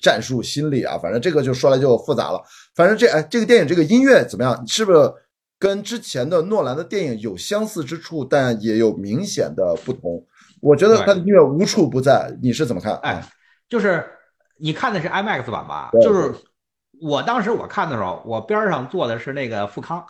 [0.00, 2.40] 战术心理啊，反正这个就说来就复杂了。
[2.74, 4.66] 反正这哎，这个电影这个音乐怎么样？
[4.66, 5.12] 是不是
[5.58, 10.24] 跟之前的诺兰的电影有相似之处，但也有明显的不同？
[10.60, 12.94] 我觉得他的音乐无处不在，你是怎么看？
[12.98, 13.22] 哎，
[13.68, 14.04] 就是
[14.58, 15.90] 你看的是 IMAX 版吧？
[16.00, 16.32] 就是
[17.00, 20.04] 我当时我看的时候，我边上坐的是那个富康，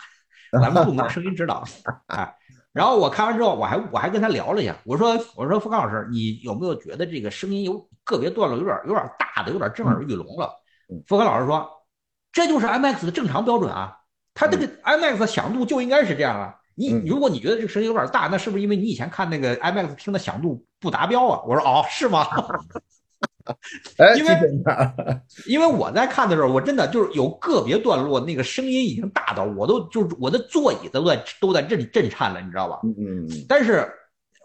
[0.60, 1.64] 咱们著名声音指导，
[2.08, 2.36] 哎。
[2.74, 10.50] 然后我看完之后，我还我还跟他聊了一下，我说我说付康老师，你有没有觉得这个声音有个别段落有点有点大的，有点震耳欲聋了？
[11.06, 11.70] 付康老师说，
[12.32, 13.98] 这就是 IMAX 的正常标准啊，
[14.32, 16.54] 它这个 IMAX 的响度就应该是这样啊。
[16.74, 21.42] 你如果你觉得这个声音有点大，那是不是因为你以前看那个 IMAX 听的响度不达标啊？
[21.46, 22.26] 我说哦，是吗？
[23.98, 24.38] 哎，因为
[25.46, 32.80] 因为我在看的时候，我真的就是有个别段落，那个声音已经大到我都就是我的座椅都在都在震震颤了，你知道吧？
[32.84, 33.44] 嗯嗯嗯。
[33.48, 33.90] 但是，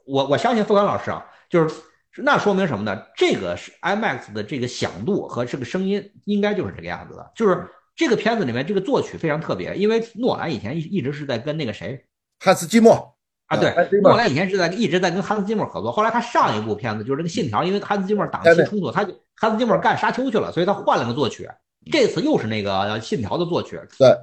[0.06, 1.76] 我我相信付刚老师啊，就是
[2.18, 3.04] 那说明什么呢？
[3.16, 7.32] 这个是 IMAX 的这个响度和这个声音应该就是这个样子的。
[7.36, 12.06] 就是这个片子里面这个作曲非常特别，因为诺兰以前一一直是在跟那个谁
[12.40, 13.17] 汉斯季默。
[13.48, 21.50] 啊，对，诺兰以前是在一直在跟汉斯季默合作，后来他上一部片子就是这个《信条》，因为汉斯季默档期冲突，他就汉斯季默干沙丘去了，所以他换了个作曲。
[21.90, 23.80] 这次又是那个《信条》的作曲。
[23.98, 24.14] 对，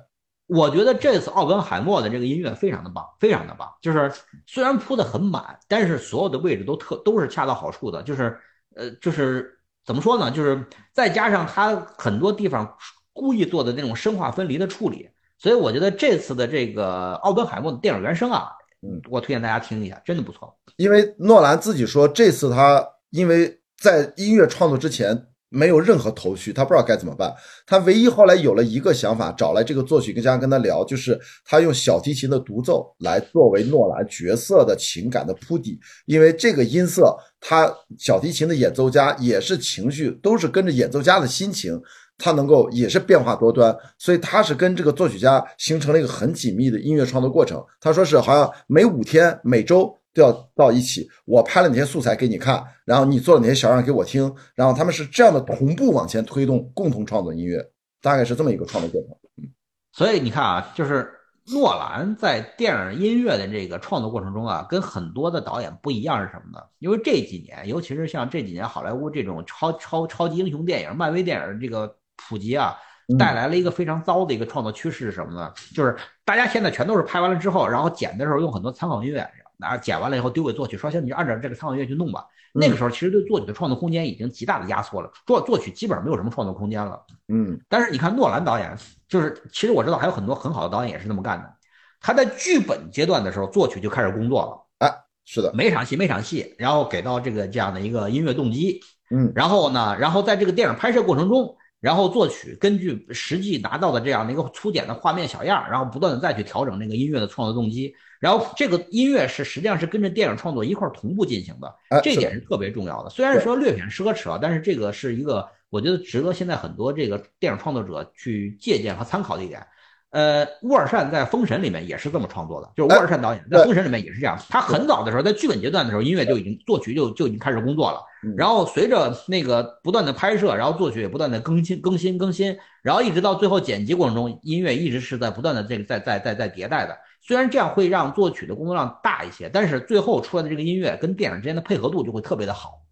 [0.47, 3.67] 我觉得这次奥本海默的这个音乐非常的棒，非常的棒。
[3.81, 4.13] 就是
[4.47, 8.03] 虽然铺的很满，但是所有的位置都特都是恰到好处的。
[8.03, 8.39] 就是
[8.77, 10.31] 呃，就是怎么说呢？
[10.31, 10.63] 就是
[10.93, 12.77] 再加上他很多地方
[13.15, 15.09] 故意做的那种生化分离的处理，
[15.39, 18.51] 所以我觉得这次的这个奥本海默的电影原声啊。
[18.87, 20.55] 嗯，我推荐大家听一下，真的不错。
[20.77, 27.33] 因为诺兰自己说，这次他因为在音乐创作之前没有任何头绪，他不知道该怎么办。
[27.67, 35.79] 他唯一后来有了一个想法，找来这个作曲家跟他聊，就是他用小提琴的独奏来作为诺兰角色的情感的铺底。
[36.05, 41.81] 因为这个音色，他小提琴的演奏家也是情绪，都是跟着演奏家的心情。
[42.17, 47.63] 他能够也是变化多端，所以他是跟这个作曲家形成了一个很紧密的音乐创作过程。
[47.81, 57.59] 他说是好像每五天、每周都要到一起，我拍了哪些素材给你看，然后你做了哪些小样给我听，然后他们是这样的同步往前推动，共同创作音乐，
[58.01, 59.19] 大概是这么一个创作过程。
[59.39, 59.51] 嗯，
[59.93, 61.11] 所以你看啊，就是
[61.53, 66.65] 诺兰在电影音乐的这个创作过程中啊，跟很多的导演不一样是什么呢？
[66.79, 71.97] 因为这几年，尤其是像这几年好莱坞这种超超超级英雄电影、漫威电影这个。
[72.17, 72.77] 普及啊，
[73.19, 75.53] 带来了一个非常糟的一个创作趋势是什么呢？
[75.75, 82.25] 就是大家现在全都是拍完了之后，然后剪的时候用很多参考音乐，然后剪完了以后丢给作曲，说行你就按照这个参考音乐去弄吧。
[82.57, 87.03] 那个时候其实对作曲的创作空间已经极大的压缩了，作作曲基本上没有什么创作空间了。
[87.27, 88.77] 嗯，但是你看诺兰导演，
[89.09, 91.53] 就是其实我知道还有很多很好的导演也是这么干的。
[92.01, 94.87] 他在剧本阶段的时候，作曲就开始工作了。
[94.87, 94.95] 哎，
[95.25, 98.81] 是的，每场戏每场戏，然后给到这个这样的一个音乐动机。
[99.11, 101.57] 嗯，然后呢，然后在这个电影拍摄过程中。
[101.85, 111.71] 然后作曲根据实际拿到的这样的一个粗简的画面小样，然后不断的再去调整那个音乐的创作动机，然后这个音乐是实际上是跟着电影创作一块同步进行的，
[112.03, 113.11] 这点是特别重要的。
[113.11, 119.61] 虽然说略显奢侈啊，但是这个是一个我觉得值得现在很多这个电影创作者去借鉴和参考的一点。
[120.09, 124.39] 呃，沃尔善在《封神》里面也是这么创作的，就是沃尔善导演在《封神》里面也是这样。
[124.49, 128.01] 他很早的时候，在剧本阶段的时候，音乐就已经作曲就就已经开始工作了。
[128.37, 136.97] 然后随着那个不断的拍摄，然后作曲也不断的更新更新更新，然后一直到最后剪辑过程中，音乐一直是在不断的这个在在在在迭代的。
[137.21, 142.83] 虽然这样会让作曲的工作量大一些，但是最后出来的这个音乐跟电影之间的配合度就会特别的好。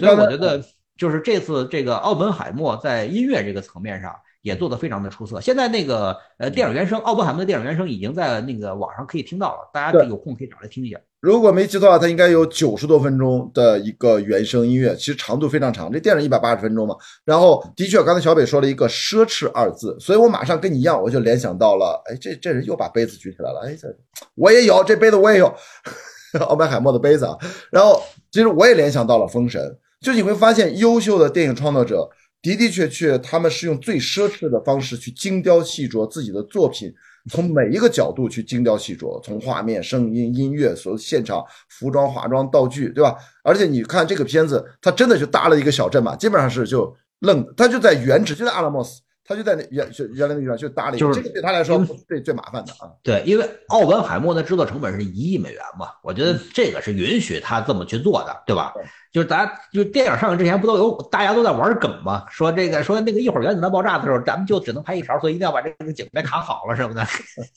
[0.00, 0.62] 所以我觉得，
[0.96, 4.14] 就是这次这个奥本海默在音乐这个层面上。
[4.42, 5.40] 也做得非常的出色。
[5.40, 11.00] 现在那个呃电影原声，奥本海默的电影原声已经在那个网上可以听到了，大家有空可以找来听一下。
[11.20, 15.90] 如果没记错的话，它应该有九十多分钟的一个原声音乐，其实长度非常长。
[15.92, 16.96] 这电影一百八十分钟嘛。
[17.24, 23.86] 然后的确，刚才小北说了一个“奢侈”二字，所以我马上跟你一样，我就联想到了，哎，这这人又把杯子举起来了，哎，这
[24.34, 25.54] 我也有这杯子，我也有
[26.48, 27.38] 奥本海默的杯子啊。
[27.70, 29.62] 然后其实我也联想到了《封神》，
[30.04, 32.10] 就你会发现，优秀的电影创作者。
[32.42, 36.92] 的的确确，他们是用最奢侈的方式去精雕细琢自己的作品，
[37.30, 43.16] 从每一个角度去精雕细琢，从画面、声音、音乐，所有现场、服装、化妆、道具，对吧？
[43.44, 51.78] 而且你看这个片子，它真的就搭了一个小镇嘛，基本上是就愣，它就在原址，就在阿拉莫斯，他就在那原原来那地方就搭了一个，这个对他来说
[52.08, 52.90] 最最麻烦的啊。
[53.04, 58.74] 对，因为奥本海默的制作成本是一亿美元嘛，我觉得这个是允许他这么去做的，对吧？
[59.12, 62.24] 就是大家就电影上映之前不都有大家都在玩梗吗？
[62.30, 67.04] 说这个说那个一会儿原子弹爆炸的时候，咱们就只能拍一条，所以一定要把这个景别卡好了什么的，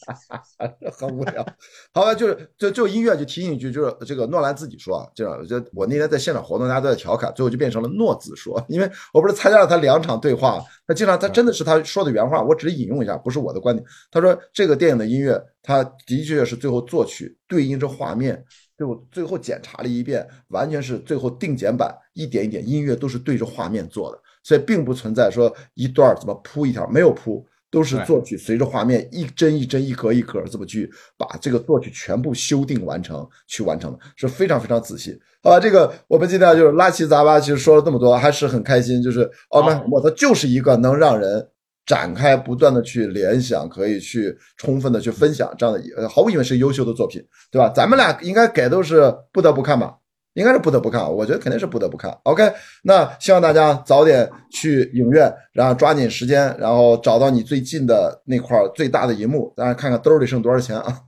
[0.92, 1.46] 很无聊。
[1.94, 13.88] 好吧，就是就就音乐就提醒一句，就是这个诺兰自己说啊，就就我那天在现场活动，大家都在调侃，最后就变成了诺子说，因为我不是参加了他两场对话，他经常他真的是他说的原话，我只是引用一下，不是我的观点。
[14.12, 18.44] 他说这个电影的音乐，他的确是最后作曲对应着画面。
[18.78, 35.18] 就最后检查了一遍，完全是最后定剪版，一点一点音乐都是对着画面做的，所以并不存在说一段怎么铺一条，没有铺，都是作曲随着画面一帧一帧、一格一格这么去把这个作曲全部修订完成，去完成的，是非常非常仔细。
[35.42, 39.02] 好吧，这个我们今天就是拉七杂八，其实说了这么多，还是很开心。
[39.02, 41.48] 就是奥本海默，他就是一个能让人。
[41.86, 47.70] 展开不断的去联想，可以去充分的去分享这样的，呃，毫无疑问是优秀的作品，对吧？
[47.70, 49.96] 咱们俩应该给都是不得不看吧，
[50.34, 52.12] 应该是不得不看，我觉得肯定是不得不看。
[52.24, 52.52] OK，
[52.84, 61.00] 那希望大家早点去影院，然后抓紧时间，然后找到你最近的那块最大的荧幕，当然看看兜里剩多少钱啊。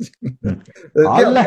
[1.05, 1.43] 好嘞，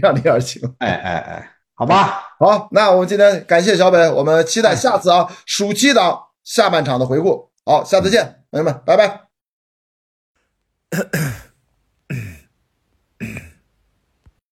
[0.00, 0.60] 量力而行。
[0.78, 7.48] 哎哎哎，好吧，好，那我们今天感谢小北，我们期待下次啊，暑期档下半场的回顾。
[7.64, 8.41] 好，下次见。
[8.52, 9.28] 朋友们，拜拜。